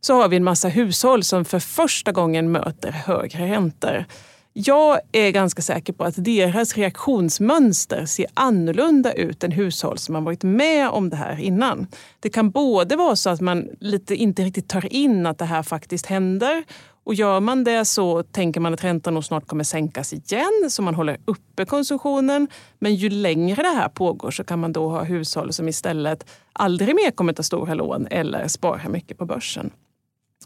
så 0.00 0.14
har 0.14 0.28
vi 0.28 0.36
en 0.36 0.44
massa 0.44 0.68
hushåll 0.68 1.24
som 1.24 1.44
för 1.44 1.58
första 1.58 2.12
gången 2.12 2.52
möter 2.52 2.90
högre 2.90 3.46
räntor. 3.46 4.06
Jag 4.54 5.00
är 5.12 5.30
ganska 5.30 5.62
säker 5.62 5.92
på 5.92 6.04
att 6.04 6.24
deras 6.24 6.76
reaktionsmönster 6.76 8.06
ser 8.06 8.26
annorlunda 8.34 9.12
ut 9.12 9.44
än 9.44 9.52
hushåll 9.52 9.98
som 9.98 10.14
har 10.14 10.22
varit 10.22 10.42
med 10.42 10.88
om 10.88 11.10
det 11.10 11.16
här 11.16 11.40
innan. 11.40 11.86
Det 12.20 12.28
kan 12.28 12.50
både 12.50 12.96
vara 12.96 13.16
så 13.16 13.30
att 13.30 13.40
man 13.40 13.68
lite 13.80 14.14
inte 14.14 14.42
riktigt 14.42 14.68
tar 14.68 14.92
in 14.92 15.26
att 15.26 15.38
det 15.38 15.44
här 15.44 15.62
faktiskt 15.62 16.06
händer 16.06 16.64
och 17.04 17.14
gör 17.14 17.40
man 17.40 17.64
det 17.64 17.84
så 17.84 18.22
tänker 18.22 18.60
man 18.60 18.74
att 18.74 18.84
räntan 18.84 19.14
nog 19.14 19.24
snart 19.24 19.46
kommer 19.46 19.64
sänkas 19.64 20.12
igen 20.12 20.70
så 20.70 20.82
man 20.82 20.94
håller 20.94 21.16
uppe 21.24 21.64
konsumtionen. 21.64 22.48
Men 22.78 22.94
ju 22.94 23.10
längre 23.10 23.62
det 23.62 23.68
här 23.68 23.88
pågår 23.88 24.30
så 24.30 24.44
kan 24.44 24.58
man 24.58 24.72
då 24.72 24.88
ha 24.88 25.02
hushåll 25.02 25.52
som 25.52 25.68
istället 25.68 26.26
aldrig 26.52 26.94
mer 26.94 27.10
kommer 27.10 27.32
ta 27.32 27.42
stora 27.42 27.74
lån 27.74 28.06
eller 28.10 28.48
spara 28.48 28.88
mycket 28.88 29.18
på 29.18 29.26
börsen. 29.26 29.70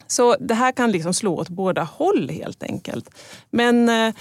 Så 0.06 0.36
det 0.40 0.54
här 0.54 0.72
kan 0.72 0.92
liksom 0.92 1.14
slå 1.14 1.36
åt 1.36 1.48
båda 1.48 1.82
håll 1.82 2.30
helt 2.30 2.62
enkelt. 2.62 3.10
Men 3.50 3.88
eh, 3.88 4.14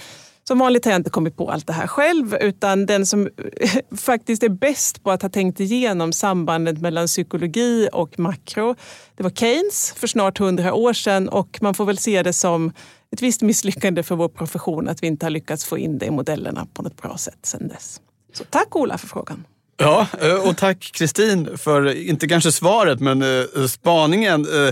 som 0.48 0.58
vanligt 0.58 0.84
har 0.84 0.92
jag 0.92 0.98
inte 0.98 1.10
kommit 1.10 1.36
på 1.36 1.50
allt 1.50 1.66
det 1.66 1.72
här 1.72 1.86
själv 1.86 2.34
utan 2.34 2.86
den 2.86 3.06
som 3.06 3.26
eh, 3.26 3.70
faktiskt 3.96 4.42
är 4.42 4.48
bäst 4.48 5.02
på 5.02 5.10
att 5.10 5.22
ha 5.22 5.28
tänkt 5.28 5.60
igenom 5.60 6.12
sambandet 6.12 6.80
mellan 6.80 7.06
psykologi 7.06 7.88
och 7.92 8.18
makro, 8.18 8.74
det 9.14 9.22
var 9.22 9.30
Keynes 9.30 9.92
för 9.96 10.06
snart 10.06 10.38
hundra 10.38 10.74
år 10.74 10.92
sedan 10.92 11.28
och 11.28 11.58
man 11.62 11.74
får 11.74 11.84
väl 11.84 11.98
se 11.98 12.22
det 12.22 12.32
som 12.32 12.72
ett 13.12 13.22
visst 13.22 13.42
misslyckande 13.42 14.02
för 14.02 14.16
vår 14.16 14.28
profession 14.28 14.88
att 14.88 15.02
vi 15.02 15.06
inte 15.06 15.26
har 15.26 15.30
lyckats 15.30 15.64
få 15.64 15.78
in 15.78 15.98
det 15.98 16.06
i 16.06 16.10
modellerna 16.10 16.66
på 16.74 16.82
något 16.82 17.02
bra 17.02 17.16
sätt 17.16 17.38
sedan 17.42 17.68
dess. 17.68 18.00
Så 18.32 18.44
tack 18.44 18.76
Ola 18.76 18.98
för 18.98 19.06
frågan. 19.06 19.44
Ja, 19.78 20.06
eh, 20.20 20.48
och 20.48 20.56
tack 20.56 20.90
Kristin 20.92 21.58
för, 21.58 21.94
inte 21.94 22.28
kanske 22.28 22.52
svaret, 22.52 23.00
men 23.00 23.22
uh, 23.22 23.66
spaningen. 23.66 24.46
Uh, 24.46 24.70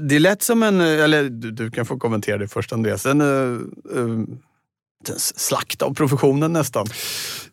det, 0.00 0.16
är 0.16 0.20
lätt 0.20 0.42
som 0.42 0.62
en, 0.62 0.80
eller 0.80 1.24
du, 1.28 1.70
kan 1.70 1.86
få 1.86 1.98
kommentera 1.98 2.38
det 2.38 2.48
först 2.48 2.72
Andreas, 2.72 3.06
en 3.06 3.20
uh, 3.20 3.60
slakt 5.16 5.82
av 5.82 5.94
professionen 5.94 6.52
nästan. 6.52 6.86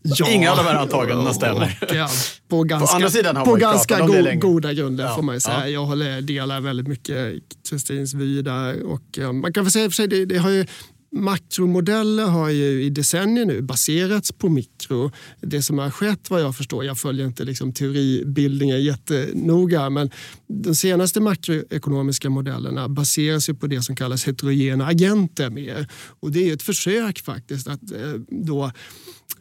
Ja, 0.02 0.30
Inga 0.30 0.52
av 0.52 0.58
de 0.58 0.63
här 0.63 0.75
antagandena 0.75 1.34
stämmer. 1.34 1.80
Ja, 1.93 2.10
på 2.49 2.63
ganska, 2.63 3.34
på, 3.34 3.45
på 3.45 3.56
ganska 3.56 3.99
go 3.99 4.32
goda 4.36 4.73
grunder 4.73 5.04
ja, 5.04 5.15
får 5.15 5.21
man 5.21 5.36
ju 5.36 5.41
säga. 5.41 5.60
Ja. 5.60 5.67
Jag 5.67 5.86
håller, 5.86 6.21
delar 6.21 6.62
väldigt 6.62 6.88
mycket 6.88 7.43
Kristins 7.69 8.13
vy 8.13 8.41
där. 8.41 8.84
Och, 8.84 9.34
man 9.34 9.54
kan 9.54 9.63
väl 9.63 9.71
säga 9.71 9.89
för 9.89 9.95
sig, 9.95 10.08
det, 10.08 10.25
det 10.25 10.38
har 10.38 10.49
ju 10.49 10.65
Makromodeller 11.12 12.26
har 12.26 12.50
ju 12.50 12.84
i 12.84 12.89
decennier 12.89 13.45
nu 13.45 13.62
baserats 13.62 14.32
på 14.32 14.50
mikro. 14.50 15.12
Det 15.41 15.62
som 15.62 15.78
har 15.78 15.89
skett 15.89 16.30
vad 16.30 16.41
jag 16.41 16.56
förstår, 16.56 16.86
jag 16.86 16.98
följer 16.98 17.26
inte 17.26 17.43
liksom 17.43 17.74
teoribildningen 17.74 18.84
jättenoga, 18.84 19.89
men 19.89 20.12
de 20.48 20.76
senaste 20.76 21.22
makroekonomiska 21.22 22.30
modellerna 22.30 22.89
baseras 22.89 23.50
ju 23.50 23.54
på 23.54 23.67
det 23.67 23.82
som 23.82 23.95
kallas 23.95 24.28
heterogena 24.28 24.86
agenter 24.86 25.50
mer. 25.50 25.88
Och 26.19 26.32
det 26.32 26.50
är 26.50 26.54
ett 26.54 26.63
försök 26.63 27.19
faktiskt 27.19 27.67
att 27.67 27.91
eh, 27.91 28.13
då 28.45 28.72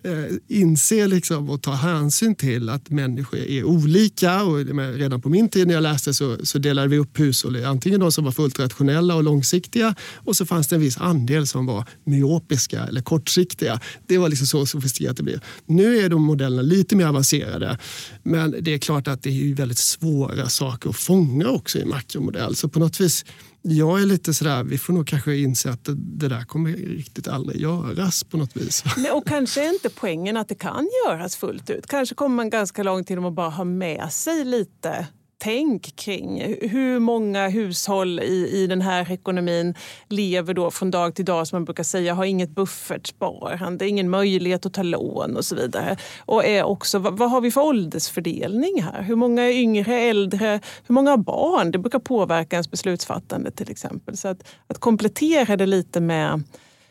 Eh, 0.03 0.37
inse 0.48 1.07
liksom 1.07 1.51
och 1.51 1.62
ta 1.62 1.72
hänsyn 1.72 2.35
till 2.35 2.68
att 2.68 2.90
människor 2.90 3.38
är 3.38 3.64
olika. 3.64 4.42
Och 4.42 4.57
redan 4.94 5.20
på 5.20 5.29
min 5.29 5.48
tid 5.48 5.66
när 5.66 5.74
jag 5.74 5.83
läste 5.83 6.14
så, 6.14 6.46
så 6.46 6.59
delade 6.59 6.88
vi 6.88 6.98
upp 6.98 7.20
hushåll 7.20 7.57
i 7.57 7.64
antingen 7.64 8.01
de 8.01 8.12
som 8.12 8.24
var 8.24 8.33
fullt 8.33 8.59
rationella 8.59 9.14
och 9.14 9.24
långsiktiga 9.24 9.94
och 10.14 10.37
så 10.37 10.46
fanns 10.46 10.68
det 10.68 10.77
en 10.77 10.81
viss 10.81 10.98
andel 10.98 11.46
som 11.46 11.66
var 11.66 11.85
myopiska 12.05 12.85
eller 12.85 13.01
kortsiktiga. 13.01 13.81
Det 14.07 14.18
var 14.18 14.29
liksom 14.29 14.46
så 14.46 14.66
sofistikerat 14.66 15.16
det 15.16 15.22
blev. 15.22 15.40
Nu 15.66 15.98
är 15.98 16.09
de 16.09 16.22
modellerna 16.22 16.62
lite 16.62 16.96
mer 16.96 17.07
avancerade 17.07 17.79
men 18.22 18.55
det 18.61 18.74
är 18.74 18.79
klart 18.79 19.09
att 19.09 19.22
det 19.22 19.31
är 19.31 19.55
väldigt 19.55 19.79
svåra 19.79 20.48
saker 20.48 20.90
att 20.90 20.96
fånga 20.96 21.48
också 21.48 21.79
i 21.79 21.85
makromodell. 21.85 22.57
Så 22.57 22.68
på 22.68 22.79
något 22.79 23.01
vis 23.01 23.24
jag 23.70 24.00
är 24.00 24.07
lite 24.07 24.35
sådär, 24.35 24.64
vi 24.64 24.78
får 24.78 24.92
nog 24.92 25.07
kanske 25.07 25.37
inse 25.37 25.70
att 25.70 25.85
det, 25.85 25.94
det, 25.94 26.28
där 26.28 26.44
kommer 26.44 26.72
riktigt 26.72 27.28
aldrig 27.28 27.61
göras 27.61 28.24
på 28.24 28.37
något 28.37 28.57
vis. 28.57 28.85
Nej, 28.96 29.11
och 29.11 29.26
kanske 29.26 29.64
är 29.64 29.72
inte 29.72 29.90
poängen 29.90 30.37
att 30.37 30.48
det 30.48 30.54
kan 30.54 30.88
göras 31.07 31.37
fullt 31.37 31.70
ut. 31.70 31.87
Kanske 31.87 32.14
kommer 32.14 32.37
man 32.37 32.50
ganska 32.50 32.83
långt 32.83 33.11
genom 33.11 33.24
att 33.24 33.35
bara 33.35 33.50
ha 33.50 33.64
med 33.64 34.12
sig 34.12 34.44
lite 34.44 35.07
tänk 35.38 35.96
kring 35.96 36.57
hur 36.61 36.98
många 36.98 37.48
hushåll 37.48 38.20
i, 38.20 38.51
i 38.53 38.66
den 38.66 38.81
här 38.81 39.12
ekonomin 39.12 39.74
lever 40.09 40.55
då 40.55 40.70
från 40.70 40.90
dag 40.90 41.14
till 41.14 41.24
dag 41.24 41.46
som 41.46 41.57
man 41.57 41.64
brukar 41.64 41.83
säga 41.83 42.14
har 42.14 42.24
inget 42.24 42.51
buffertsparande, 42.51 43.88
ingen 43.88 44.11
möjlighet 44.11 44.66
att 44.66 44.74
ta 44.74 44.83
lån 44.83 45.37
och 45.37 45.44
så 45.44 45.55
vidare. 45.55 45.96
Och 46.18 46.44
är 46.44 46.62
också, 46.62 46.98
vad, 46.98 47.18
vad, 47.18 47.31
har 47.31 47.40
vi 47.40 47.51
för 47.51 47.61
åldersfördelning 47.61 48.83
här? 48.83 49.03
Hur 49.03 49.16
många 49.16 49.42
är 49.42 49.53
yngre, 49.53 50.01
äldre? 50.01 50.61
Hur 50.87 50.92
många 50.92 51.11
har 51.11 51.18
barn? 51.18 51.70
Det 51.70 51.79
brukar 51.79 51.98
påverka 51.98 52.57
ens 52.57 52.70
beslutsfattande 52.70 53.51
till 53.51 53.70
exempel. 53.70 54.16
Så 54.16 54.29
att, 54.29 54.44
att 54.66 54.79
komplettera 54.79 55.57
det 55.57 55.66
lite 55.66 56.01
med 56.01 56.42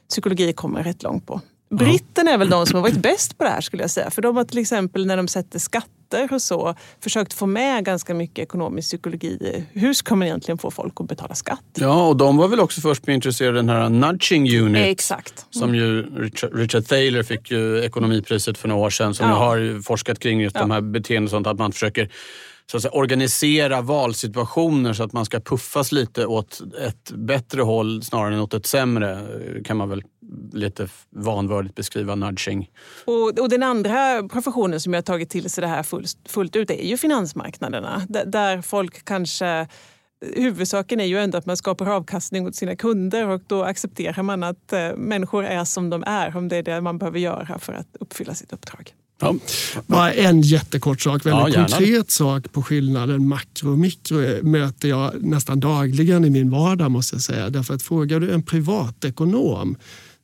psykologi 0.10 0.54
kommer 0.54 0.84
rätt 0.84 1.04
långt 1.04 1.28
på. 1.28 1.42
Britterna 1.70 2.32
är 2.32 2.38
väl 2.38 2.50
de 2.50 2.66
som 2.66 2.76
har 2.76 2.82
varit 2.82 3.02
bäst 3.02 3.38
på 3.38 3.44
det 3.44 3.50
här 3.50 3.62
skulle 3.62 3.84
jag 3.84 3.90
säga. 3.90 4.12
För 4.12 4.22
de 4.22 4.38
har 4.38 4.44
till 4.44 4.58
exempel 4.58 5.06
när 5.06 5.18
de 5.18 5.28
sätter 5.28 5.60
skatter 5.60 6.34
och 6.34 6.42
så 6.42 6.76
försökt 7.04 7.34
få 7.34 7.46
med 7.46 7.86
ganska 7.86 8.14
mycket 8.14 8.40
ekonomisk 8.40 8.88
psykologi. 8.88 9.66
Hur 9.74 9.94
ska 9.94 10.16
man 10.16 10.28
egentligen 10.28 10.58
få 10.58 10.72
folk 10.72 10.94
att 10.96 11.08
betala 11.08 11.36
skatt? 11.36 11.64
Ja, 11.78 12.08
och 12.08 12.18
de 12.18 12.38
var 12.38 12.48
väl 12.48 12.60
också 12.60 12.82
först 12.82 13.08
med 13.08 13.14
intresserade 13.16 13.60
av 13.60 13.66
den 13.66 13.76
här 13.76 13.90
nudging 13.90 14.60
unit. 14.60 14.86
Exakt. 14.86 15.46
Som 15.50 15.76
ju 15.76 16.02
Richard, 16.02 16.56
Richard 16.56 16.86
Thaler 16.86 17.24
fick 17.24 17.52
ju 17.52 17.84
ekonomipriset 17.84 18.58
för 18.58 18.68
några 18.68 18.86
år 18.86 18.90
sedan. 18.90 19.14
Som 19.14 19.30
ja. 19.30 19.36
har 19.36 19.82
forskat 19.82 20.20
kring 20.20 20.42
just 20.42 20.56
ja. 20.56 20.62
de 20.62 20.72
här 20.72 20.82
beteenden 20.82 21.24
och 21.24 21.30
sånt. 21.30 21.48
Att 21.48 21.60
man 21.60 21.72
försöker 21.72 22.10
så 22.72 22.78
att 22.78 22.84
säga, 22.84 22.92
organisera 22.92 23.82
valsituationer 23.82 24.94
så 24.94 25.04
att 25.04 25.14
man 25.14 25.26
ska 25.26 25.40
puffas 25.40 25.92
lite 25.92 26.26
åt 26.26 26.62
ett 26.88 27.12
bättre 27.12 27.62
håll 27.62 28.04
snarare 28.04 28.34
än 28.34 28.42
åt 28.42 28.54
ett 28.54 28.66
sämre. 28.66 29.28
kan 29.66 29.78
man 29.78 29.90
väl 29.90 30.04
lite 30.54 30.88
vanvördigt 31.10 31.76
beskriva 31.76 32.16
nudging. 32.16 32.70
Och, 33.06 33.40
och 33.40 33.50
den 33.50 33.64
andra 33.64 34.24
professionen 34.24 34.80
som 34.80 34.94
jag 34.94 35.06
tagit 35.06 35.30
till 35.30 35.50
sig 35.50 35.62
det 35.62 35.68
här 35.68 35.84
fullt, 35.84 36.18
fullt 36.26 36.56
ut 36.56 36.72
är 36.72 36.88
ju 36.88 36.98
finansmarknaderna. 36.98 38.06
D 38.10 38.24
där 38.26 38.62
folk 38.62 39.06
kanske 39.06 39.68
huvudsaken 40.36 41.00
är 41.00 41.06
ju 41.06 41.20
ändå 41.20 41.38
att 41.38 41.46
man 41.46 41.58
skapar 41.58 41.86
avkastning 41.86 42.48
åt 42.48 42.56
sina 42.56 42.76
kunder 42.76 43.28
och 43.28 43.42
då 43.48 43.64
accepterar 43.64 44.24
man 44.24 44.44
att 44.44 44.74
eh, 44.74 44.96
människor 44.96 45.46
är 45.46 45.64
som 45.64 45.90
de 45.90 46.04
är 46.08 46.38
om 46.38 46.48
det 46.48 46.58
är 46.58 46.64
det 46.64 46.82
man 46.82 46.98
behöver 46.98 47.20
göra 47.20 47.60
för 47.60 47.74
att 47.74 47.88
uppfylla 48.00 48.34
sitt 48.34 48.54
uppdrag. 48.54 48.94
Ja. 49.20 49.36
Bara 49.88 50.14
en 50.14 50.42
jättekort 50.42 51.02
sak, 51.02 51.26
väldigt 51.26 51.56
ja, 51.56 51.68
konkret 51.68 52.12
sak 52.12 52.52
på 52.52 52.64
skillnaden 52.64 53.28
makro 53.28 53.72
och 53.72 53.80
mikro 53.80 54.44
möter 54.44 54.90
jag 54.90 55.24
nästan 55.24 55.60
dagligen 55.60 56.26
i 56.26 56.30
min 56.30 56.50
vardag 56.50 56.92
måste 56.92 57.16
jag 57.16 57.22
säga. 57.22 57.50
Därför 57.50 57.74
att 57.74 57.84
frågar 57.84 58.20
du 58.20 58.32
en 58.32 58.44
privatekonom 58.44 59.76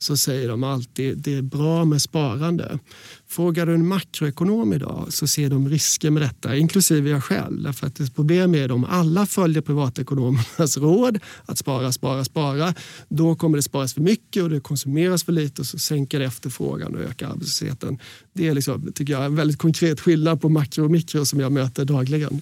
så 0.03 0.17
säger 0.17 0.47
de 0.47 0.63
alltid 0.63 1.17
det 1.17 1.33
är 1.33 1.41
bra 1.41 1.85
med 1.85 2.01
sparande. 2.01 2.79
Frågar 3.27 3.65
du 3.65 3.73
en 3.73 3.87
makroekonom 3.87 4.73
idag 4.73 5.05
så 5.09 5.27
ser 5.27 5.49
de 5.49 5.69
risker 5.69 6.11
med 6.11 6.21
detta, 6.21 6.55
inklusive 6.55 7.09
jag 7.09 7.23
själv. 7.23 7.63
Därför 7.63 7.87
att 7.87 7.99
ett 7.99 8.15
problem 8.15 8.55
är 8.55 8.71
om 8.71 8.85
alla 8.85 9.25
följer 9.25 9.61
privatekonomernas 9.61 10.77
råd 10.77 11.19
att 11.45 11.57
spara, 11.57 11.91
spara, 11.91 12.23
spara. 12.23 12.73
Då 13.09 13.35
kommer 13.35 13.57
det 13.57 13.61
sparas 13.61 13.93
för 13.93 14.01
mycket 14.01 14.43
och 14.43 14.49
det 14.49 14.59
konsumeras 14.59 15.23
för 15.23 15.31
lite 15.31 15.61
och 15.61 15.67
så 15.67 15.79
sänker 15.79 16.19
det 16.19 16.25
efterfrågan 16.25 16.95
och 16.95 17.01
ökar 17.01 17.27
arbetslösheten. 17.27 17.99
Det 18.33 18.47
är 18.47 18.53
liksom, 18.53 18.91
tycker 18.95 19.13
jag, 19.13 19.25
en 19.25 19.35
väldigt 19.35 19.57
konkret 19.57 19.99
skillnad 19.99 20.41
på 20.41 20.49
makro 20.49 20.83
och 20.83 20.91
mikro 20.91 21.25
som 21.25 21.39
jag 21.39 21.51
möter 21.51 21.85
dagligen. 21.85 22.41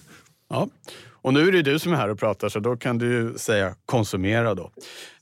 Ja. 0.50 0.68
Och 1.10 1.34
nu 1.34 1.48
är 1.48 1.52
det 1.52 1.62
du 1.62 1.78
som 1.78 1.92
är 1.92 1.96
här 1.96 2.08
och 2.08 2.18
pratar 2.18 2.48
så 2.48 2.60
då 2.60 2.76
kan 2.76 2.98
du 2.98 3.34
säga 3.36 3.74
konsumera 3.86 4.54
då. 4.54 4.70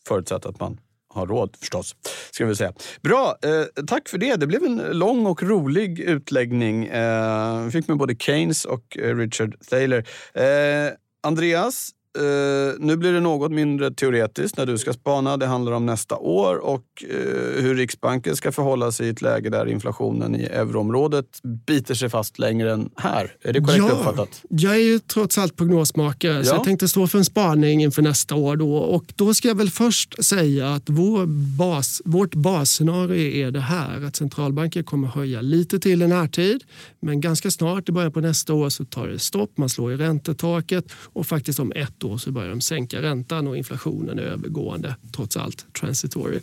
Förutsatt 0.09 0.47
att 0.47 0.61
man 0.61 0.79
har 1.15 1.27
råd 1.27 1.57
förstås. 1.61 1.97
Ska 2.31 2.47
vi 2.47 2.57
säga. 2.57 2.73
Bra, 3.03 3.37
eh, 3.43 3.85
tack 3.87 4.09
för 4.09 4.19
det. 4.19 4.37
Det 4.37 4.47
blev 4.47 4.65
en 4.65 4.77
lång 4.77 5.27
och 5.27 5.43
rolig 5.43 6.01
utläggning. 6.01 6.87
Eh, 6.87 7.65
vi 7.65 7.71
fick 7.71 7.89
med 7.89 7.97
både 7.97 8.15
Keynes 8.15 8.65
och 8.65 8.99
eh, 8.99 9.17
Richard 9.17 9.57
Thaler. 9.71 10.09
Eh, 10.35 10.93
Andreas, 11.23 11.91
Uh, 12.19 12.75
nu 12.79 12.97
blir 12.97 13.13
det 13.13 13.21
något 13.21 13.53
mindre 13.53 13.91
teoretiskt 13.91 14.57
när 14.57 14.67
du 14.67 14.79
ska 14.79 14.93
spana. 14.93 15.37
Det 15.37 15.47
handlar 15.47 15.73
om 15.73 15.87
nästa 15.87 16.17
år 16.17 16.57
och 16.57 16.85
uh, 17.05 17.63
hur 17.63 17.75
Riksbanken 17.75 18.37
ska 18.37 18.53
förhålla 18.53 18.93
sig 18.93 19.07
i 19.07 19.11
ett 19.11 19.23
läge 19.23 19.51
där 19.51 19.67
inflationen 19.67 20.37
i 20.37 20.45
euroområdet 20.45 21.27
biter 21.67 21.95
sig 21.95 22.09
fast 22.09 22.39
längre 22.39 22.73
än 22.73 22.91
här. 22.97 23.37
Är 23.43 23.53
det 23.53 23.61
korrekt 23.61 23.79
ja, 23.79 23.91
uppfattat? 23.91 24.43
Jag 24.49 24.75
är 24.75 24.81
ju 24.81 24.99
trots 24.99 25.39
allt 25.39 25.57
prognosmakare 25.57 26.37
ja. 26.37 26.45
så 26.45 26.55
jag 26.55 26.65
tänkte 26.65 26.89
stå 26.89 27.07
för 27.07 27.19
en 27.19 27.25
spaning 27.25 27.83
inför 27.83 28.03
nästa 28.03 28.35
år. 28.35 28.57
Då. 28.57 28.77
Och 28.77 29.05
då 29.17 29.35
ska 29.35 29.49
jag 29.49 29.55
väl 29.55 29.71
först 29.71 30.25
säga 30.25 30.75
att 30.75 30.85
vår 30.87 31.27
bas, 31.59 32.03
vårt 32.05 32.35
basscenario 32.35 33.47
är 33.47 33.51
det 33.51 33.61
här 33.61 34.05
att 34.05 34.17
centralbanken 34.17 34.85
kommer 34.85 35.09
höja 35.09 35.41
lite 35.41 35.79
till 35.79 36.03
i 36.03 36.07
närtid 36.07 36.65
men 37.01 37.21
ganska 37.21 37.51
snart 37.51 37.89
i 37.89 37.93
början 37.93 38.13
på 38.13 38.21
nästa 38.21 38.55
år 38.55 38.69
så 38.69 38.85
tar 38.85 39.09
det 39.09 39.19
stopp. 39.19 39.59
Man 39.59 39.69
slår 39.69 39.93
i 39.93 39.97
räntetaket 39.97 40.85
och 40.93 41.27
faktiskt 41.27 41.61
om 41.61 41.73
ett 41.77 42.00
då 42.01 42.19
så 42.19 42.33
börjar 42.33 42.51
de 42.51 42.61
sänka 42.61 43.03
räntan 43.03 43.47
och 43.47 43.57
inflationen 43.57 44.19
är 44.19 44.23
övergående, 44.23 44.97
trots 45.17 45.37
allt 45.37 45.67
transitory. 45.81 46.41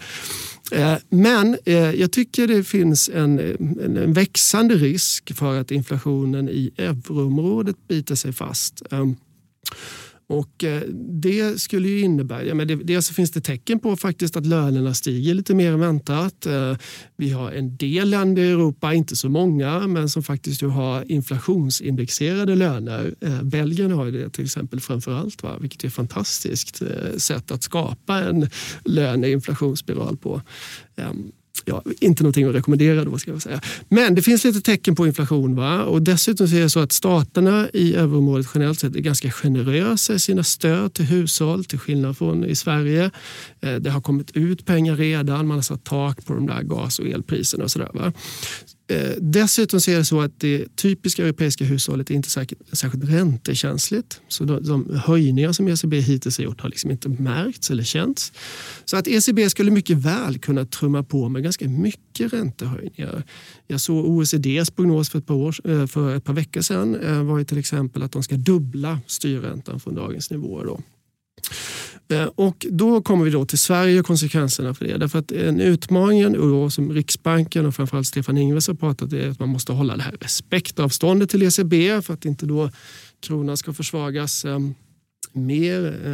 Eh, 0.72 0.96
men 1.10 1.58
eh, 1.66 1.76
jag 1.76 2.12
tycker 2.12 2.48
det 2.48 2.64
finns 2.64 3.10
en, 3.10 3.40
en 3.80 4.14
växande 4.14 4.76
risk 4.76 5.36
för 5.36 5.60
att 5.60 5.72
inflationen 5.72 6.50
i 6.50 6.72
euroområdet 6.78 7.88
biter 7.88 8.16
sig 8.16 8.34
fast. 8.34 8.82
Ehm, 8.92 9.16
och 10.30 10.64
eh, 10.64 10.82
det 11.22 11.62
skulle 11.62 11.88
ju 11.88 12.00
innebära, 12.02 12.54
men 12.54 12.68
det, 12.68 12.76
dels 12.76 13.10
finns 13.10 13.32
det 13.32 13.42
tecken 13.42 13.80
på 13.80 13.96
faktiskt 13.96 14.36
att 14.36 14.46
lönerna 14.46 14.94
stiger 14.94 15.34
lite 15.34 15.56
mer 15.56 15.72
än 15.72 15.80
väntat. 15.80 16.46
Eh, 16.46 16.78
vi 17.18 17.30
har 17.30 17.52
en 17.52 17.78
del 17.78 18.10
länder 18.10 18.44
i 18.44 18.50
Europa, 18.50 18.94
inte 18.94 19.16
så 19.16 19.30
många, 19.30 19.88
men 19.88 20.10
som 20.10 20.24
faktiskt 20.24 20.62
har 20.62 21.12
inflationsindexerade 21.12 22.56
löner. 22.56 23.16
Eh, 23.22 23.44
Belgien 23.44 23.92
har 23.92 24.06
det 24.06 24.30
till 24.30 24.46
exempel 24.46 24.80
framför 24.80 25.14
allt, 25.14 25.44
va? 25.44 25.58
vilket 25.62 25.84
är 25.84 25.88
ett 25.88 25.94
fantastiskt 25.94 26.82
sätt 27.18 27.52
att 27.52 27.64
skapa 27.64 28.20
en 28.24 28.50
löneinflationsspiral 28.86 30.18
på. 30.18 30.42
Ehm, 30.96 31.32
Ja, 31.66 31.84
inte 32.00 32.24
någonting 32.24 32.46
att 32.46 32.56
rekommendera 32.56 33.06
då 33.06 33.18
ska 33.18 33.32
jag 33.32 33.42
säga. 33.42 33.62
Men 33.90 34.16
det 34.16 34.22
finns 34.22 34.44
lite 34.44 34.62
tecken 34.62 34.96
på 34.96 35.08
inflation. 35.08 35.56
Va? 35.56 35.84
Och 35.84 36.02
dessutom 36.02 36.46
är 36.46 36.60
det 36.60 36.70
så 36.70 36.80
att 36.80 36.92
staterna 36.92 37.68
i 37.74 37.96
euroområdet 37.96 38.48
generellt 38.54 38.80
sett 38.80 38.96
är 38.96 39.00
ganska 39.00 39.32
generösa 39.32 40.14
i 40.14 40.20
sina 40.20 40.44
stöd 40.44 40.94
till 40.94 41.06
hushåll 41.06 41.66
till 41.66 41.80
skillnad 41.80 42.18
från 42.18 42.46
i 42.46 42.56
Sverige. 42.56 43.12
Eh, 43.62 43.76
det 43.76 43.90
har 43.90 44.02
kommit 44.02 44.32
ut 44.32 44.66
pengar 44.66 44.96
redan, 44.96 45.48
man 45.48 45.58
har 45.58 45.62
satt 45.62 45.84
tak 45.84 46.26
på 46.26 46.34
de 46.34 46.48
där 46.48 46.62
gas 46.62 47.00
och 47.00 47.08
elpriserna 47.08 47.64
och 47.64 47.72
sådär. 47.72 47.90
Va? 47.94 48.14
Eh, 48.90 49.12
dessutom 49.22 49.82
så 49.82 49.92
är 49.92 49.98
det 49.98 50.06
så 50.06 50.22
att 50.22 50.40
det 50.40 50.76
typiska 50.76 51.24
europeiska 51.24 51.66
hushållet 51.66 52.10
är 52.10 52.16
inte 52.16 52.30
särskilt, 52.30 52.78
särskilt 52.78 53.04
räntekänsligt. 53.04 54.22
Så 54.28 54.44
de, 54.44 54.64
de 54.64 55.00
höjningar 55.06 55.52
som 55.52 55.68
ECB 55.68 56.00
hittills 56.00 56.38
har 56.38 56.46
gjort 56.46 56.62
har 56.62 56.70
liksom 56.70 56.92
inte 56.92 57.10
märkts 57.10 57.72
eller 57.72 57.84
känts. 57.84 58.34
Så 58.86 58.98
att 58.98 59.08
ECB 59.08 59.50
skulle 59.50 59.72
mycket 59.72 59.98
väl 59.98 60.40
kunna 60.40 60.66
trumma 60.66 61.04
på 61.04 61.30
med 61.30 61.44
ganska 61.44 61.68
mycket 61.68 62.34
räntehöjningar. 62.34 63.24
Jag 63.68 63.82
såg 63.82 64.06
OECDs 64.06 64.72
prognos 64.72 65.10
för 65.10 65.20
ett 65.20 65.26
par, 65.26 65.36
år, 65.36 65.56
eh, 65.70 65.88
för 65.88 66.16
ett 66.16 66.24
par 66.24 66.34
veckor 66.34 66.62
sedan 66.62 66.96
eh, 66.96 67.24
var 67.24 67.38
var 67.38 67.44
till 67.44 67.58
exempel 67.58 68.04
att 68.04 68.12
de 68.12 68.24
ska 68.24 68.36
dubbla 68.36 69.00
styrräntan 69.08 69.80
från 69.80 69.96
dagens 69.96 70.32
nivåer. 70.32 70.66
Då. 70.66 70.82
Eh, 72.10 72.26
och 72.26 72.66
då 72.70 73.02
kommer 73.02 73.26
vi 73.26 73.32
då 73.32 73.46
till 73.46 73.60
Sverige 73.60 74.00
och 74.00 74.06
konsekvenserna 74.06 74.74
för 74.74 74.86
det. 74.86 74.98
Därför 74.98 75.20
att 75.20 75.32
en 75.32 75.60
utmaning 75.60 76.72
som 76.72 76.94
Riksbanken 76.94 77.66
och 77.66 77.76
framförallt 77.76 78.08
Stefan 78.08 78.38
Ingves 78.38 78.68
har 78.68 78.76
pratat 78.76 79.14
är 79.14 79.30
att 79.30 79.40
man 79.40 79.50
måste 79.50 79.72
hålla 79.72 79.98
det 79.98 80.04
här 80.04 80.16
respektavståndet 80.22 81.30
till 81.30 81.44
ECB 81.44 82.02
för 82.02 82.14
att 82.14 82.26
inte 82.26 82.46
då 82.46 82.72
kronan 83.22 83.58
ska 83.58 83.74
försvagas 83.74 84.46
um, 84.46 84.76
mer 85.34 85.98
äh, 86.06 86.14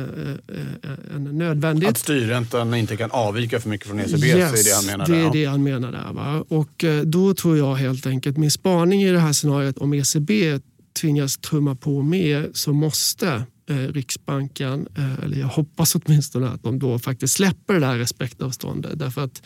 äh, 0.91 1.15
än 1.15 1.38
nödvändigt. 1.38 1.89
Att 1.89 1.97
styrräntan 1.97 2.73
inte 2.73 2.97
kan 2.97 3.12
avvika 3.12 3.60
för 3.60 3.69
mycket 3.69 3.88
från 3.88 3.99
ECB, 3.99 4.27
yes, 4.27 4.36
är 4.36 4.69
det 4.69 4.75
han 4.75 4.86
menar 4.86 5.06
det 5.06 5.21
där. 5.21 5.27
är 5.27 5.34
det 5.34 5.45
han 5.45 5.63
menar 5.63 5.91
där. 5.91 6.13
Va? 6.13 6.45
Och 6.47 6.86
då 7.03 7.34
tror 7.34 7.58
jag 7.58 7.75
helt 7.75 8.06
enkelt, 8.06 8.38
min 8.38 8.51
spaning 8.51 9.03
i 9.03 9.12
det 9.12 9.19
här 9.19 9.34
scenariot 9.34 9.77
om 9.77 9.93
ECB 9.93 10.60
tvingas 10.93 11.38
trumma 11.38 11.75
på 11.75 12.01
mer 12.01 12.49
så 12.53 12.73
måste 12.73 13.27
eh, 13.27 13.41
Eh, 13.69 13.76
Riksbanken, 13.76 14.88
eh, 14.97 15.23
eller 15.23 15.38
jag 15.38 15.47
hoppas 15.47 15.95
åtminstone 15.95 16.49
att 16.49 16.63
de 16.63 16.80
då 16.80 16.99
faktiskt 16.99 17.34
släpper 17.34 17.73
det 17.73 17.80
där 17.80 17.97
respektavståndet. 17.97 18.99
Därför 18.99 19.23
att 19.23 19.41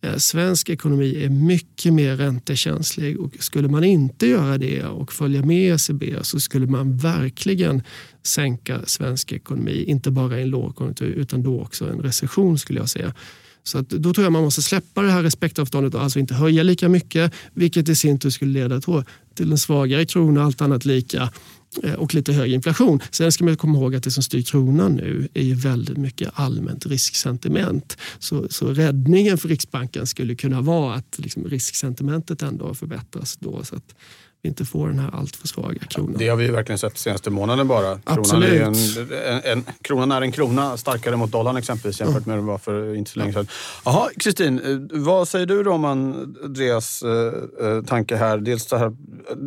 eh, 0.00 0.16
svensk 0.16 0.68
ekonomi 0.68 1.24
är 1.24 1.28
mycket 1.28 1.92
mer 1.92 2.16
räntekänslig 2.16 3.20
och 3.20 3.32
skulle 3.38 3.68
man 3.68 3.84
inte 3.84 4.26
göra 4.26 4.58
det 4.58 4.84
och 4.84 5.12
följa 5.12 5.42
med 5.44 5.74
ECB 5.74 6.16
så 6.22 6.40
skulle 6.40 6.66
man 6.66 6.96
verkligen 6.96 7.82
sänka 8.22 8.80
svensk 8.84 9.32
ekonomi, 9.32 9.84
inte 9.84 10.10
bara 10.10 10.38
i 10.38 10.42
en 10.42 10.50
lågkonjunktur 10.50 11.12
utan 11.12 11.42
då 11.42 11.60
också 11.60 11.90
en 11.90 12.00
recession 12.00 12.58
skulle 12.58 12.78
jag 12.78 12.88
säga. 12.88 13.14
Så 13.62 13.78
att 13.78 13.88
då 13.88 14.14
tror 14.14 14.24
jag 14.24 14.32
man 14.32 14.42
måste 14.42 14.62
släppa 14.62 15.02
det 15.02 15.10
här 15.10 15.22
respektavståndet 15.22 15.94
och 15.94 16.02
alltså 16.02 16.18
inte 16.18 16.34
höja 16.34 16.62
lika 16.62 16.88
mycket, 16.88 17.32
vilket 17.54 17.88
i 17.88 17.94
sin 17.94 18.18
tur 18.18 18.30
skulle 18.30 18.52
leda 18.52 18.80
till 19.34 19.52
en 19.52 19.58
svagare 19.58 20.06
krona, 20.06 20.44
allt 20.44 20.60
annat 20.60 20.84
lika 20.84 21.30
Eh, 21.82 21.94
och 21.94 22.14
lite 22.14 22.32
hög 22.32 22.52
inflation. 22.52 23.00
Sen 23.10 23.32
ska 23.32 23.44
man 23.44 23.56
komma 23.56 23.78
ihåg 23.78 23.94
att 23.94 24.02
det 24.02 24.10
som 24.10 24.22
styr 24.22 24.42
kronan 24.42 24.92
nu 24.92 25.28
är 25.34 25.42
ju 25.42 25.54
väldigt 25.54 25.96
mycket 25.96 26.30
allmänt 26.34 26.86
risksentiment. 26.86 27.96
Så, 28.18 28.46
så 28.50 28.66
räddningen 28.66 29.38
för 29.38 29.48
Riksbanken 29.48 30.06
skulle 30.06 30.34
kunna 30.34 30.60
vara 30.60 30.94
att 30.94 31.18
liksom 31.18 31.44
risksentimentet 31.44 32.42
ändå 32.42 32.74
förbättras 32.74 33.36
då. 33.36 33.64
Så 33.64 33.76
att 33.76 33.94
vi 34.42 34.48
inte 34.48 34.64
får 34.64 34.88
den 34.88 34.98
här 34.98 35.10
alltför 35.14 35.48
svaga 35.48 35.78
kronan. 35.78 36.14
Det 36.18 36.28
har 36.28 36.36
vi 36.36 36.48
verkligen 36.48 36.78
sett 36.78 36.98
senaste 36.98 37.30
månaden 37.30 37.68
bara. 37.68 37.98
Kronan 37.98 38.42
är 38.42 38.60
en, 38.60 38.74
en, 39.26 39.58
en, 39.58 39.64
kronan 39.82 40.12
är 40.12 40.22
en 40.22 40.32
krona 40.32 40.76
starkare 40.76 41.16
mot 41.16 41.32
dollarn 41.32 41.56
exempelvis 41.56 42.00
jämfört 42.00 42.26
med 42.26 42.36
hur 42.36 42.42
det 42.42 42.48
var 42.48 42.58
för 42.58 42.94
inte 42.94 43.10
så 43.10 43.18
länge 43.18 43.32
sedan. 43.32 43.46
Jaha, 43.84 44.08
Kristin, 44.16 44.58
eh, 44.58 45.00
vad 45.00 45.28
säger 45.28 45.46
du 45.46 45.62
då 45.62 45.72
om 45.72 45.84
Andreas 45.84 47.02
eh, 47.02 47.82
tanke 47.82 48.16
här? 48.16 48.38
Dels 48.38 48.66
det 48.66 48.78
här 48.78 48.92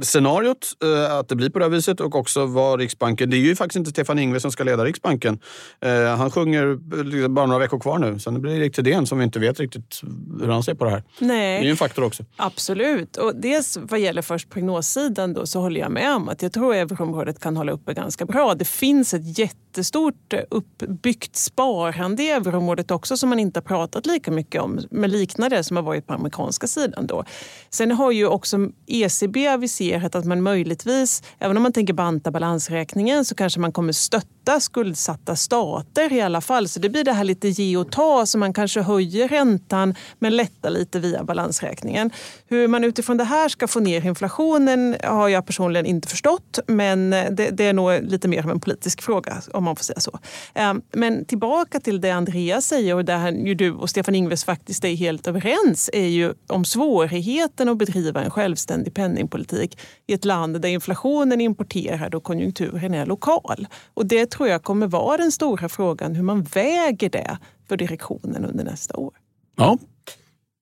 scenariot, 0.04 0.68
eh, 0.84 1.16
att 1.16 1.30
det 1.30 1.36
blir 1.36 1.50
på 1.50 1.60
det 1.60 1.66
här 1.66 1.70
viset 1.70 2.00
och 2.00 2.16
också 2.16 2.46
vad 2.46 2.80
Riksbanken... 2.80 3.30
Det 3.30 3.38
är 3.38 3.40
ju 3.40 3.56
faktiskt 3.56 3.76
inte 3.76 3.90
Stefan 3.90 4.20
Ingves 4.20 4.42
som 4.42 4.52
ska 4.52 4.64
leda 4.64 4.86
Riksbanken. 4.86 5.40
Eh, 5.80 6.16
han 6.18 6.32
sjunger 6.32 6.80
liksom 7.04 7.34
bara 7.34 7.46
några 7.46 7.60
veckor 7.60 7.80
kvar 7.80 8.00
nu. 8.00 8.20
Sen 8.20 8.42
blir 8.42 8.52
det 8.52 8.58
Erik 8.58 8.76
Thedéen 8.76 9.08
som 9.08 9.18
vi 9.18 9.24
inte 9.24 9.40
vet 9.40 9.60
riktigt 9.60 10.02
hur 10.42 10.48
han 10.48 10.64
ser 10.64 10.74
på 10.74 10.86
det 10.86 10.92
här. 10.92 11.04
Nej. 11.20 11.58
Det 11.58 11.64
är 11.64 11.64
ju 11.64 11.72
en 11.72 11.78
faktor 11.78 12.04
också. 12.04 12.24
Absolut. 12.36 13.18
Och 13.18 13.36
dels 13.36 13.78
vad 13.82 14.00
gäller 14.00 14.22
först 14.22 14.50
prognossidan 14.94 15.34
då, 15.34 15.46
så 15.46 15.60
håller 15.60 15.82
jag 15.82 15.92
med 15.92 16.16
om 16.16 16.30
att 16.30 16.42
jag 16.42 16.52
tror 16.52 16.76
att 16.76 16.92
euroområdet 16.92 17.40
kan 17.40 17.58
hålla 17.58 17.72
uppe 17.72 17.94
ganska 17.94 18.26
bra. 18.26 18.56
Det 18.56 18.66
finns 18.66 19.14
ett 19.14 19.40
jätte 19.40 19.71
jättestort 19.72 20.34
uppbyggt 20.50 21.36
sparande 21.36 22.24
i 22.24 22.30
euroområdet 22.30 22.92
också 22.92 23.18
som 23.18 23.30
man 23.30 23.40
inte 23.40 23.58
har 23.58 23.62
pratat 23.62 24.06
lika 24.06 24.32
mycket 24.32 24.62
om, 24.62 24.80
men 24.92 25.10
liknande 25.12 25.64
som 25.64 25.78
har 25.78 25.84
varit 25.84 26.08
på 26.08 26.14
amerikanska 26.14 26.68
sidan. 26.68 27.08
Då. 27.08 27.24
Sen 27.70 27.92
har 27.92 28.12
ju 28.12 28.28
också 28.28 28.58
ECB 28.88 29.48
aviserat 29.48 30.16
att 30.16 30.26
man 30.26 30.42
möjligtvis, 30.42 31.24
även 31.40 31.58
om 31.58 31.64
man 31.64 31.74
tänker 31.74 31.94
banta 31.94 32.32
balansräkningen, 32.32 33.26
så 33.26 33.36
kanske 33.36 33.60
man 33.60 33.72
kommer 33.72 33.94
stötta 33.94 34.60
skuldsatta 34.60 35.36
stater 35.36 36.14
i 36.14 36.22
alla 36.22 36.42
fall. 36.42 36.68
Så 36.68 36.80
det 36.80 36.90
blir 36.90 37.04
det 37.04 37.14
här 37.14 37.24
lite 37.24 37.48
ge 37.48 37.78
och 37.78 37.92
ta, 37.92 38.26
så 38.26 38.38
man 38.38 38.54
kanske 38.54 38.82
höjer 38.82 39.28
räntan 39.28 39.96
men 40.20 40.36
lättar 40.36 40.70
lite 40.70 41.00
via 41.00 41.24
balansräkningen. 41.24 42.12
Hur 42.48 42.68
man 42.68 42.84
utifrån 42.84 43.18
det 43.18 43.24
här 43.24 43.50
ska 43.50 43.68
få 43.68 43.80
ner 43.80 44.06
inflationen 44.06 44.96
har 45.04 45.30
jag 45.30 45.46
personligen 45.46 45.86
inte 45.86 46.08
förstått, 46.08 46.60
men 46.68 47.10
det, 47.10 47.50
det 47.52 47.66
är 47.66 47.74
nog 47.74 47.92
lite 48.04 48.28
mer 48.28 48.44
av 48.44 48.52
en 48.52 48.60
politisk 48.60 49.02
fråga 49.02 49.42
om 49.62 49.66
man 49.66 49.76
får 49.76 49.84
säga 49.84 50.00
så. 50.00 50.20
Ehm, 50.54 50.82
men 50.92 51.26
tillbaka 51.26 51.80
till 51.80 52.02
det 52.02 52.12
Andreas 52.12 52.66
säger 52.66 52.96
och 52.96 53.06
där 53.06 53.32
ju 53.32 53.56
du 53.56 53.72
och 53.72 53.90
Stefan 53.90 54.16
Ingves 54.16 54.44
faktiskt 54.44 54.86
är 54.86 54.96
helt 54.96 55.28
överens 55.28 55.90
är 55.94 56.08
ju 56.08 56.34
om 56.48 56.66
svårigheten 56.66 57.70
att 57.70 57.78
bedriva 57.78 58.24
en 58.24 58.32
självständig 58.32 58.94
penningpolitik 58.94 59.78
i 60.08 60.14
ett 60.14 60.26
land 60.26 60.62
där 60.62 60.70
inflationen 60.70 61.42
är 61.42 61.46
importerad 61.46 62.16
och 62.16 62.24
konjunkturen 62.24 62.94
är 62.94 63.06
lokal. 63.06 63.68
Och 63.94 64.06
det 64.06 64.26
tror 64.26 64.50
jag 64.50 64.64
kommer 64.64 64.88
vara 64.88 65.18
den 65.18 65.32
stora 65.32 65.70
frågan, 65.70 66.16
hur 66.16 66.24
man 66.24 66.44
väger 66.44 67.10
det 67.10 67.38
för 67.68 67.78
direktionen 67.78 68.46
under 68.46 68.64
nästa 68.64 68.98
år. 68.98 69.14
Ja, 69.58 69.78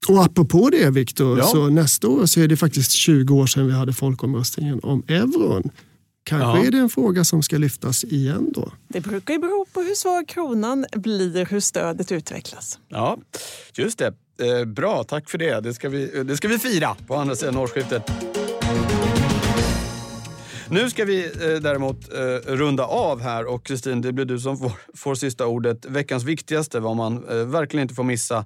Och 0.09 0.23
apropå 0.23 0.69
det 0.69 0.89
Viktor, 0.89 1.37
ja. 1.37 1.43
så 1.43 1.69
nästa 1.69 2.07
år 2.07 2.25
så 2.25 2.39
är 2.39 2.47
det 2.47 2.57
faktiskt 2.57 2.91
20 2.91 3.35
år 3.35 3.45
sedan 3.45 3.67
vi 3.67 3.73
hade 3.73 3.93
folkomröstningen 3.93 4.79
om 4.83 5.03
euron. 5.07 5.71
Kanske 6.29 6.59
ja. 6.59 6.65
är 6.65 6.71
det 6.71 6.77
en 6.77 6.89
fråga 6.89 7.23
som 7.23 7.43
ska 7.43 7.57
lyftas 7.57 8.03
igen 8.03 8.51
då? 8.53 8.71
Det 8.87 9.01
brukar 9.01 9.33
ju 9.33 9.39
bero 9.39 9.65
på 9.73 9.81
hur 9.81 9.95
svag 9.95 10.27
kronan 10.27 10.85
blir, 10.91 11.45
hur 11.45 11.59
stödet 11.59 12.11
utvecklas. 12.11 12.79
Ja, 12.87 13.17
just 13.73 13.99
det. 13.99 14.13
Eh, 14.41 14.65
bra, 14.65 15.03
tack 15.03 15.29
för 15.29 15.37
det. 15.37 15.59
Det 15.59 15.73
ska, 15.73 15.89
vi, 15.89 16.23
det 16.23 16.37
ska 16.37 16.47
vi 16.47 16.59
fira 16.59 16.95
på 17.07 17.15
andra 17.15 17.35
sidan 17.35 17.57
årsskiftet. 17.57 18.11
Nu 20.69 20.89
ska 20.89 21.05
vi 21.05 21.25
eh, 21.25 21.61
däremot 21.61 22.13
eh, 22.13 22.55
runda 22.55 22.85
av 22.85 23.21
här 23.21 23.45
och 23.45 23.65
Kristin, 23.65 24.01
det 24.01 24.13
blir 24.13 24.25
du 24.25 24.39
som 24.39 24.57
får, 24.57 24.71
får 24.95 25.15
sista 25.15 25.47
ordet. 25.47 25.85
Veckans 25.85 26.23
viktigaste, 26.23 26.79
vad 26.79 26.95
man 26.95 27.29
eh, 27.29 27.35
verkligen 27.35 27.81
inte 27.81 27.95
får 27.95 28.03
missa 28.03 28.45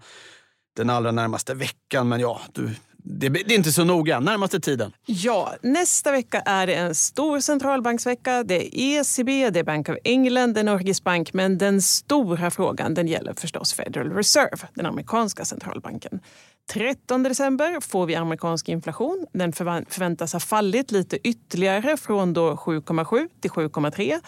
den 0.75 0.89
allra 0.89 1.11
närmaste 1.11 1.53
veckan. 1.53 2.09
Men 2.09 2.19
ja, 2.19 2.41
du, 2.53 2.69
det, 3.03 3.29
det, 3.29 3.53
är 3.53 3.55
inte 3.55 3.71
så 3.71 3.83
noga. 3.83 4.19
Närmaste 4.19 4.59
tiden. 4.59 4.91
Ja, 5.05 5.53
nästa 5.61 6.11
vecka 6.11 6.39
är 6.39 6.67
det 6.67 6.73
en 6.73 6.95
stor 6.95 7.39
centralbanksvecka. 7.39 8.43
Det 8.43 8.55
är 8.55 8.99
ECB, 8.99 9.49
det 9.49 9.59
är 9.59 9.63
Bank 9.63 9.89
of 9.89 9.97
England, 10.03 10.53
det 10.53 10.59
är 10.59 10.63
Norges 10.63 11.03
Bank. 11.03 11.33
Men 11.33 11.57
den 11.57 11.81
stora 11.81 12.51
frågan 12.51 12.93
den 12.93 13.07
gäller 13.07 13.33
förstås 13.33 13.73
Federal 13.73 14.11
Reserve, 14.11 14.67
den 14.73 14.85
amerikanska 14.85 15.45
centralbanken. 15.45 16.19
13 16.71 17.23
december 17.23 17.81
får 17.81 18.05
vi 18.05 18.15
amerikansk 18.15 18.69
inflation. 18.69 19.25
Den 19.33 19.53
förväntas 19.53 20.33
ha 20.33 20.39
fallit 20.39 20.91
lite 20.91 21.27
ytterligare 21.27 21.97
från 21.97 22.35
7,7 22.35 23.27
till 23.41 23.51
7,3. 23.51 24.19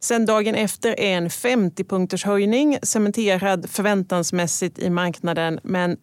Sen 0.00 0.26
dagen 0.26 0.54
efter 0.54 1.00
är 1.00 1.16
en 1.16 1.28
50-punkters 1.28 2.24
höjning 2.24 2.78
cementerad 2.82 3.70
förväntansmässigt 3.70 4.78
i 4.78 4.90
marknaden. 4.90 5.60
Men 5.62 5.96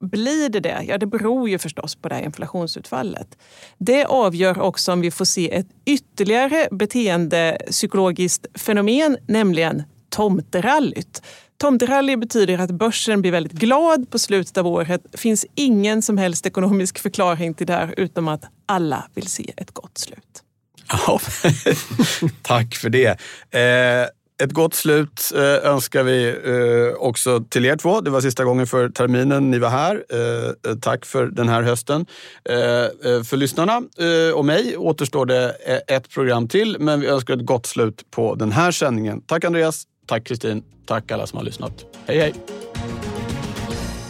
blir 0.00 0.48
det 0.48 0.60
det? 0.60 0.84
Ja, 0.88 0.98
det 0.98 1.06
beror 1.06 1.48
ju 1.48 1.58
förstås 1.58 1.96
på 1.96 2.08
det 2.08 2.14
här 2.14 2.22
inflationsutfallet. 2.22 3.38
Det 3.78 4.04
avgör 4.04 4.60
också 4.60 4.92
om 4.92 5.00
vi 5.00 5.10
får 5.10 5.24
se 5.24 5.54
ett 5.54 5.66
ytterligare 5.86 6.68
beteendepsykologiskt 6.70 8.46
fenomen, 8.54 9.16
nämligen 9.26 9.82
tomterallyt. 10.10 11.22
Tomterally 11.56 12.16
betyder 12.16 12.58
att 12.58 12.70
börsen 12.70 13.20
blir 13.20 13.32
väldigt 13.32 13.52
glad 13.52 14.10
på 14.10 14.18
slutet 14.18 14.56
av 14.56 14.66
året. 14.66 15.00
Det 15.10 15.18
finns 15.18 15.46
ingen 15.54 16.02
som 16.02 16.18
helst 16.18 16.46
ekonomisk 16.46 16.98
förklaring 16.98 17.54
till 17.54 17.66
det 17.66 17.72
här 17.72 17.94
utom 17.96 18.28
att 18.28 18.44
alla 18.66 19.04
vill 19.14 19.26
se 19.26 19.52
ett 19.56 19.70
gott 19.70 19.98
slut. 19.98 20.42
Ja, 20.88 21.20
tack 22.42 22.74
för 22.74 22.90
det. 22.90 23.08
Eh, 23.50 24.08
ett 24.42 24.52
gott 24.52 24.74
slut 24.74 25.32
eh, 25.34 25.42
önskar 25.42 26.02
vi 26.02 26.28
eh, 26.28 27.02
också 27.02 27.44
till 27.48 27.64
er 27.64 27.76
två. 27.76 28.00
Det 28.00 28.10
var 28.10 28.20
sista 28.20 28.44
gången 28.44 28.66
för 28.66 28.88
terminen 28.88 29.50
ni 29.50 29.58
var 29.58 29.68
här. 29.68 30.04
Eh, 30.10 30.70
eh 30.70 30.78
tack 30.80 31.04
för 31.04 31.26
den 31.26 31.48
här 31.48 31.62
hösten. 31.62 32.06
Eh, 32.44 32.56
eh, 32.56 33.22
för 33.22 33.36
lyssnarna 33.36 33.82
och 34.34 34.44
mig 34.44 34.76
återstår 34.76 35.26
det 35.26 35.50
ett 35.86 36.10
program 36.10 36.48
till, 36.48 36.76
men 36.80 37.00
vi 37.00 37.06
önskar 37.06 37.34
ett 37.34 37.46
gott 37.46 37.66
slut 37.66 38.10
på 38.10 38.34
den 38.34 38.52
här 38.52 38.70
sändningen. 38.70 39.20
Tack 39.20 39.44
Andreas, 39.44 39.84
tack 40.06 40.24
Kristin, 40.24 40.62
tack 40.86 41.10
alla 41.12 41.26
som 41.26 41.36
har 41.36 41.44
lyssnat. 41.44 41.84
Hej 42.06 42.18
hej! 42.18 42.34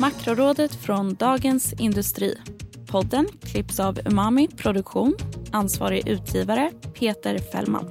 Makrorådet 0.00 0.74
från 0.74 1.14
Dagens 1.14 1.72
Industri. 1.72 2.38
Podden 2.86 3.26
klipps 3.42 3.80
av 3.80 3.98
Umami 4.04 4.48
Produktion. 4.48 5.14
Ansvarig 5.52 6.08
utgivare 6.08 6.70
Peter 6.94 7.38
Fällman. 7.38 7.90